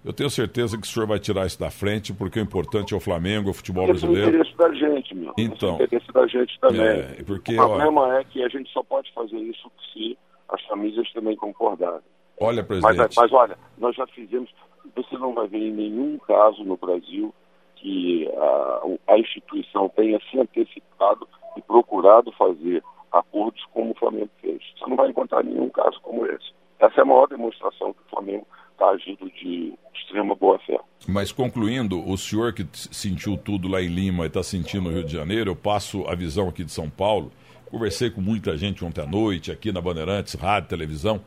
Eu 0.07 0.13
tenho 0.13 0.31
certeza 0.31 0.79
que 0.79 0.85
o 0.85 0.87
senhor 0.87 1.05
vai 1.05 1.19
tirar 1.19 1.47
isso 1.47 1.59
da 1.59 1.69
frente, 1.69 2.15
porque 2.15 2.39
o 2.39 2.43
importante 2.43 2.95
é 2.95 2.97
o 2.97 3.01
Flamengo, 3.01 3.49
é 3.49 3.51
o 3.51 3.55
futebol 3.55 3.89
brasileiro. 3.89 4.23
É 4.23 4.27
o 4.27 4.29
interesse 4.29 4.57
da 4.57 4.73
gente, 4.73 5.15
meu. 5.17 5.35
Então. 5.37 5.71
É 5.71 5.73
o 5.73 5.83
interesse 5.83 6.13
da 6.13 6.27
gente 6.29 6.61
também. 6.61 6.87
É, 6.87 7.25
porque, 7.27 7.55
o 7.55 7.57
problema 7.57 8.03
ó, 8.03 8.13
é 8.13 8.23
que 8.23 8.41
a 8.41 8.49
gente 8.49 8.73
só 8.73 8.85
pode 8.85 9.13
fazer 9.13 9.37
isso 9.39 9.69
se 9.93 10.17
as 10.49 10.63
famílias 10.67 11.13
também 11.13 11.35
concordarem. 11.35 12.07
Olha, 12.41 12.63
presidente. 12.63 12.97
Mas, 12.97 13.17
mas 13.17 13.33
olha, 13.33 13.59
nós 13.79 13.97
já 13.97 14.07
fizemos. 14.07 14.49
Você 14.95 15.19
não 15.19 15.35
vai 15.35 15.49
ver 15.49 15.59
em 15.59 15.73
nenhum 15.73 16.19
caso 16.19 16.63
no 16.63 16.77
Brasil 16.77 17.35
que 17.75 18.29
a, 18.29 18.83
a 19.09 19.19
instituição 19.19 19.89
tenha 19.89 20.21
se 20.31 20.39
antecipado 20.39 21.27
e 21.57 21.63
procurado 21.63 22.31
fazer 22.33 22.81
acordos 23.11 23.65
como 23.73 23.91
o 23.91 23.99
Flamengo 23.99 24.31
fez. 24.41 24.63
Você 24.79 24.89
não 24.89 24.97
vai 24.97 25.11
encontrar 25.11 25.43
nenhum 25.43 25.69
caso 25.69 26.01
como 26.01 26.25
esse. 26.27 26.55
Essa 26.79 27.01
é 27.01 27.03
a 27.03 27.07
maior 27.07 27.27
demonstração 27.27 27.93
que 27.93 28.03
o 28.07 28.11
Flamengo 28.11 28.47
está 28.77 28.89
agindo 28.91 29.31
de 29.31 29.73
extrema 29.95 30.35
boa 30.35 30.59
fé. 30.61 30.79
Mas 31.09 31.33
concluindo, 31.33 32.07
o 32.07 32.17
senhor 32.17 32.53
que 32.53 32.67
sentiu 32.73 33.37
tudo 33.37 33.69
lá 33.69 33.83
em 33.83 33.89
Lima 33.89 34.25
e 34.25 34.27
está 34.27 34.43
sentindo 34.43 34.85
no 34.85 34.91
Rio 34.91 35.05
de 35.05 35.13
Janeiro, 35.13 35.51
eu 35.51 35.57
passo 35.57 36.07
a 36.07 36.15
visão 36.15 36.49
aqui 36.49 36.63
de 36.63 36.73
São 36.73 36.89
Paulo. 36.89 37.33
Conversei 37.71 38.11
com 38.11 38.21
muita 38.21 38.57
gente 38.57 38.85
ontem 38.85 39.01
à 39.01 39.07
noite, 39.07 39.51
aqui 39.51 39.73
na 39.73 39.81
Bandeirantes, 39.81 40.35
rádio, 40.35 40.69
televisão. 40.69 41.21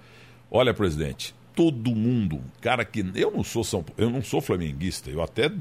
Olha, 0.50 0.74
presidente, 0.74 1.36
todo 1.60 1.94
mundo, 1.94 2.42
cara 2.62 2.86
que 2.86 3.06
eu 3.16 3.30
não 3.30 3.44
sou 3.44 3.66
São, 3.66 3.84
eu 3.98 4.10
não 4.10 4.24
sou 4.24 4.40
flamenguista, 4.40 5.10
eu 5.10 5.22
até 5.22 5.52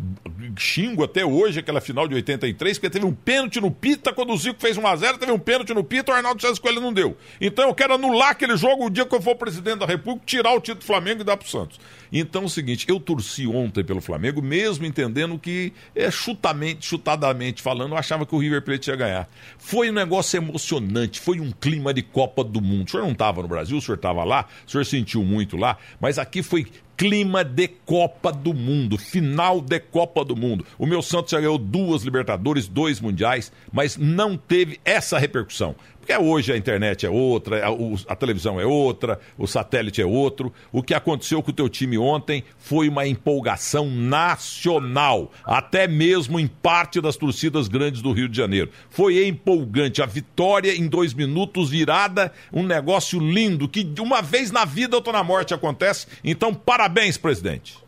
xingo 0.57 1.03
até 1.03 1.27
hoje 1.27 1.59
aquela 1.59 1.81
final 1.81 2.07
de 2.07 2.15
83, 2.15 2.79
porque 2.79 2.89
teve 2.89 3.05
um 3.05 3.13
pênalti 3.13 3.61
no 3.61 3.69
Pita 3.69 4.13
quando 4.13 4.33
o 4.33 4.37
Zico 4.37 4.61
fez 4.61 4.77
1 4.77 4.87
a 4.87 4.95
0, 4.95 5.19
teve 5.19 5.33
um 5.33 5.41
pênalti 5.41 5.75
no 5.75 5.83
Pita, 5.83 6.13
o 6.13 6.15
Arnaldo 6.15 6.41
César 6.41 6.61
Coelho 6.61 6.81
não 6.81 6.93
deu. 6.93 7.17
Então 7.41 7.67
eu 7.67 7.75
quero 7.75 7.95
anular 7.95 8.31
aquele 8.31 8.57
jogo 8.57 8.87
o 8.87 8.91
dia 8.91 9.05
que 9.05 9.13
eu 9.13 9.21
for 9.21 9.35
presidente 9.35 9.81
da 9.81 9.87
República, 9.87 10.25
tirar 10.25 10.53
o 10.53 10.61
título 10.61 10.79
do 10.79 10.85
Flamengo 10.85 11.23
e 11.23 11.25
dar 11.25 11.37
pro 11.37 11.49
Santos. 11.49 11.81
Então 12.13 12.43
é 12.43 12.47
o 12.47 12.49
seguinte, 12.49 12.87
eu 12.89 13.01
torci 13.01 13.49
ontem 13.49 13.83
pelo 13.83 14.01
Flamengo, 14.01 14.41
mesmo 14.41 14.87
entendendo 14.87 15.37
que 15.37 15.73
é 15.97 16.13
chutamente, 16.13 16.87
chutadamente 16.87 17.61
falando, 17.61 17.91
eu 17.91 17.99
achava 17.99 18.25
que 18.25 18.37
o 18.37 18.39
River 18.39 18.63
Plate 18.63 18.89
ia 18.89 18.97
ganhar. 18.97 19.29
Foi 19.59 19.91
um 19.91 19.95
negócio 19.95 20.37
emocionante, 20.37 21.19
foi 21.19 21.41
um 21.41 21.51
clima 21.51 21.93
de 21.93 22.03
Copa 22.03 22.45
do 22.45 22.61
Mundo. 22.61 22.87
O 22.87 22.91
senhor 22.93 23.03
não 23.03 23.13
estava 23.13 23.43
no 23.43 23.49
Brasil, 23.49 23.77
o 23.77 23.81
senhor 23.81 23.97
estava 23.97 24.23
lá, 24.23 24.47
o 24.65 24.71
senhor 24.71 24.85
sentiu 24.85 25.25
muito 25.25 25.57
lá, 25.57 25.77
mas 26.01 26.19
aqui 26.19 26.43
foi 26.43 26.67
clima 26.97 27.45
de 27.45 27.69
Copa 27.69 28.33
do 28.33 28.53
Mundo, 28.53 28.99
final 28.99 29.61
de 29.61 29.79
Copa 29.79 30.25
do 30.25 30.35
Mundo. 30.35 30.67
O 30.77 30.85
meu 30.85 31.01
Santos 31.01 31.31
já 31.31 31.39
ganhou 31.39 31.57
duas 31.57 32.03
Libertadores, 32.03 32.67
dois 32.67 33.01
Mundiais, 33.01 33.53
mas 33.73 33.97
não 33.97 34.37
teve 34.37 34.81
essa 34.85 35.17
repercussão. 35.17 35.77
Porque 36.09 36.23
hoje 36.25 36.55
a 36.55 36.57
internet 36.57 37.05
é 37.05 37.11
outra, 37.11 37.67
a, 37.67 38.13
a, 38.13 38.17
televisão 38.17 38.59
é 38.59 38.65
outra, 38.65 39.21
o 39.37 39.47
satélite 39.47 40.01
é 40.01 40.07
outro. 40.07 40.51
O 40.73 40.83
que 40.83 40.95
aconteceu 40.95 41.43
com 41.43 41.51
o 41.51 41.55
teu 41.55 41.69
time 41.69 41.99
ontem 41.99 42.43
foi 42.57 42.89
uma 42.89 43.07
empolgação 43.07 43.91
nacional, 43.91 45.31
até 45.45 45.87
mesmo 45.87 46.41
em 46.41 46.49
parte 46.49 46.99
das 46.99 47.15
torcidas 47.15 47.69
grandes 47.69 48.01
do 48.01 48.13
Rio 48.13 48.27
de 48.27 48.35
Janeiro. 48.35 48.71
Foi 48.89 49.23
empolgante. 49.27 50.01
A 50.01 50.07
vitória 50.07 50.75
em 50.75 50.89
dois 50.89 51.13
minutos, 51.13 51.69
virada, 51.69 52.33
um 52.51 52.63
negócio 52.63 53.21
lindo, 53.21 53.69
que 53.69 53.87
uma 54.01 54.23
vez 54.23 54.51
na 54.51 54.65
vida 54.65 54.97
ou 54.97 55.13
na 55.13 55.23
morte 55.23 55.53
acontece. 55.53 56.07
Então, 56.25 56.55
parabéns, 56.55 57.19
presidente. 57.19 57.85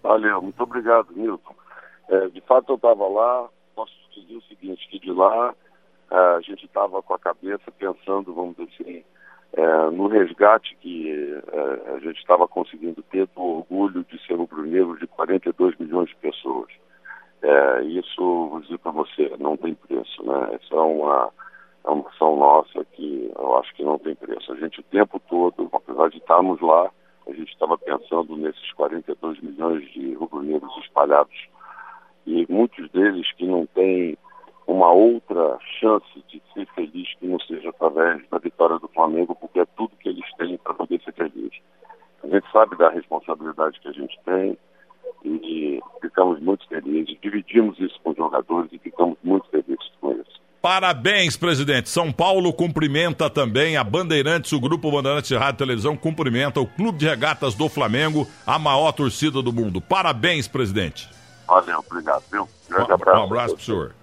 Valeu, 0.00 0.40
muito 0.40 0.62
obrigado, 0.62 1.08
Milton. 1.12 1.56
É, 2.08 2.28
de 2.28 2.40
fato, 2.42 2.70
eu 2.70 2.76
estava 2.76 3.08
lá, 3.08 3.48
posso 3.74 3.92
dizer 4.14 4.36
o 4.36 4.42
seguinte, 4.42 4.86
que 4.88 5.00
de 5.00 5.10
lá 5.10 5.52
a 6.14 6.40
gente 6.40 6.64
estava 6.66 7.02
com 7.02 7.14
a 7.14 7.18
cabeça 7.18 7.70
pensando, 7.78 8.32
vamos 8.32 8.56
dizer 8.56 8.70
assim, 8.74 9.04
é, 9.56 9.90
no 9.90 10.08
resgate 10.08 10.76
que 10.80 11.10
é, 11.52 11.94
a 11.94 11.98
gente 12.00 12.18
estava 12.18 12.46
conseguindo 12.48 13.02
ter 13.04 13.26
do 13.28 13.40
orgulho 13.40 14.04
de 14.04 14.24
ser 14.26 14.34
rubro-negro 14.34 14.98
de 14.98 15.06
42 15.06 15.76
milhões 15.78 16.08
de 16.08 16.16
pessoas. 16.16 16.70
É, 17.42 17.82
isso, 17.82 18.48
vou 18.48 18.60
dizer 18.60 18.78
para 18.78 18.92
você, 18.92 19.32
não 19.38 19.56
tem 19.56 19.74
preço, 19.74 20.24
né? 20.24 20.54
Essa 20.54 20.74
é 20.74 20.80
uma, 20.80 21.30
é 21.84 21.90
uma 21.90 22.08
ação 22.08 22.36
nossa 22.36 22.84
que 22.92 23.30
eu 23.36 23.58
acho 23.58 23.74
que 23.74 23.84
não 23.84 23.98
tem 23.98 24.14
preço. 24.14 24.52
A 24.52 24.56
gente 24.56 24.80
o 24.80 24.84
tempo 24.84 25.20
todo, 25.28 25.68
apesar 25.72 26.10
de 26.10 26.18
estarmos 26.18 26.60
lá, 26.60 26.90
a 27.26 27.32
gente 27.32 27.52
estava 27.52 27.76
pensando 27.78 28.36
nesses 28.36 28.72
42 28.72 29.40
milhões 29.40 29.88
de 29.92 30.14
rubro-negros 30.14 30.76
espalhados 30.78 31.48
e 32.26 32.46
muitos 32.48 32.90
deles 32.90 33.30
que 33.32 33.46
não 33.46 33.66
têm 33.66 34.16
uma 34.66 34.90
outra 34.92 35.58
chance 35.80 36.24
de 36.28 36.42
ser 36.52 36.66
feliz 36.74 37.08
que 37.18 37.26
não 37.26 37.38
seja 37.40 37.68
através 37.70 38.22
da 38.30 38.38
vitória 38.38 38.78
do 38.78 38.88
Flamengo, 38.88 39.34
porque 39.34 39.60
é 39.60 39.66
tudo 39.76 39.96
que 40.00 40.08
eles 40.08 40.24
têm 40.36 40.56
para 40.58 40.74
poder 40.74 41.00
ser 41.02 41.12
feliz. 41.12 41.52
A 42.22 42.28
gente 42.28 42.50
sabe 42.50 42.76
da 42.76 42.88
responsabilidade 42.90 43.78
que 43.80 43.88
a 43.88 43.92
gente 43.92 44.18
tem 44.24 44.56
e 45.24 45.80
ficamos 46.00 46.40
muito 46.40 46.66
felizes, 46.68 47.18
dividimos 47.20 47.78
isso 47.78 47.98
com 48.02 48.10
os 48.10 48.16
jogadores 48.16 48.70
e 48.72 48.78
ficamos 48.78 49.18
muito 49.22 49.48
felizes 49.50 49.92
com 50.00 50.12
isso. 50.12 50.40
Parabéns, 50.60 51.36
presidente. 51.36 51.90
São 51.90 52.10
Paulo 52.10 52.50
cumprimenta 52.52 53.28
também 53.28 53.76
a 53.76 53.84
Bandeirantes, 53.84 54.52
o 54.52 54.60
Grupo 54.60 54.90
Bandeirantes 54.90 55.28
de 55.28 55.36
Rádio 55.36 55.56
e 55.56 55.58
Televisão 55.58 55.96
cumprimenta 55.96 56.60
o 56.60 56.66
Clube 56.66 56.98
de 56.98 57.06
Regatas 57.06 57.54
do 57.54 57.68
Flamengo, 57.68 58.26
a 58.46 58.58
maior 58.58 58.92
torcida 58.92 59.42
do 59.42 59.52
mundo. 59.52 59.80
Parabéns, 59.82 60.48
presidente. 60.48 61.10
Valeu, 61.46 61.84
obrigado, 61.86 62.24
viu? 62.32 62.48
Grande 62.68 62.90
um, 62.90 62.94
abraço. 62.94 63.20
Um 63.20 63.24
abraço 63.24 63.54
pro 63.56 63.64
senhor. 63.64 63.94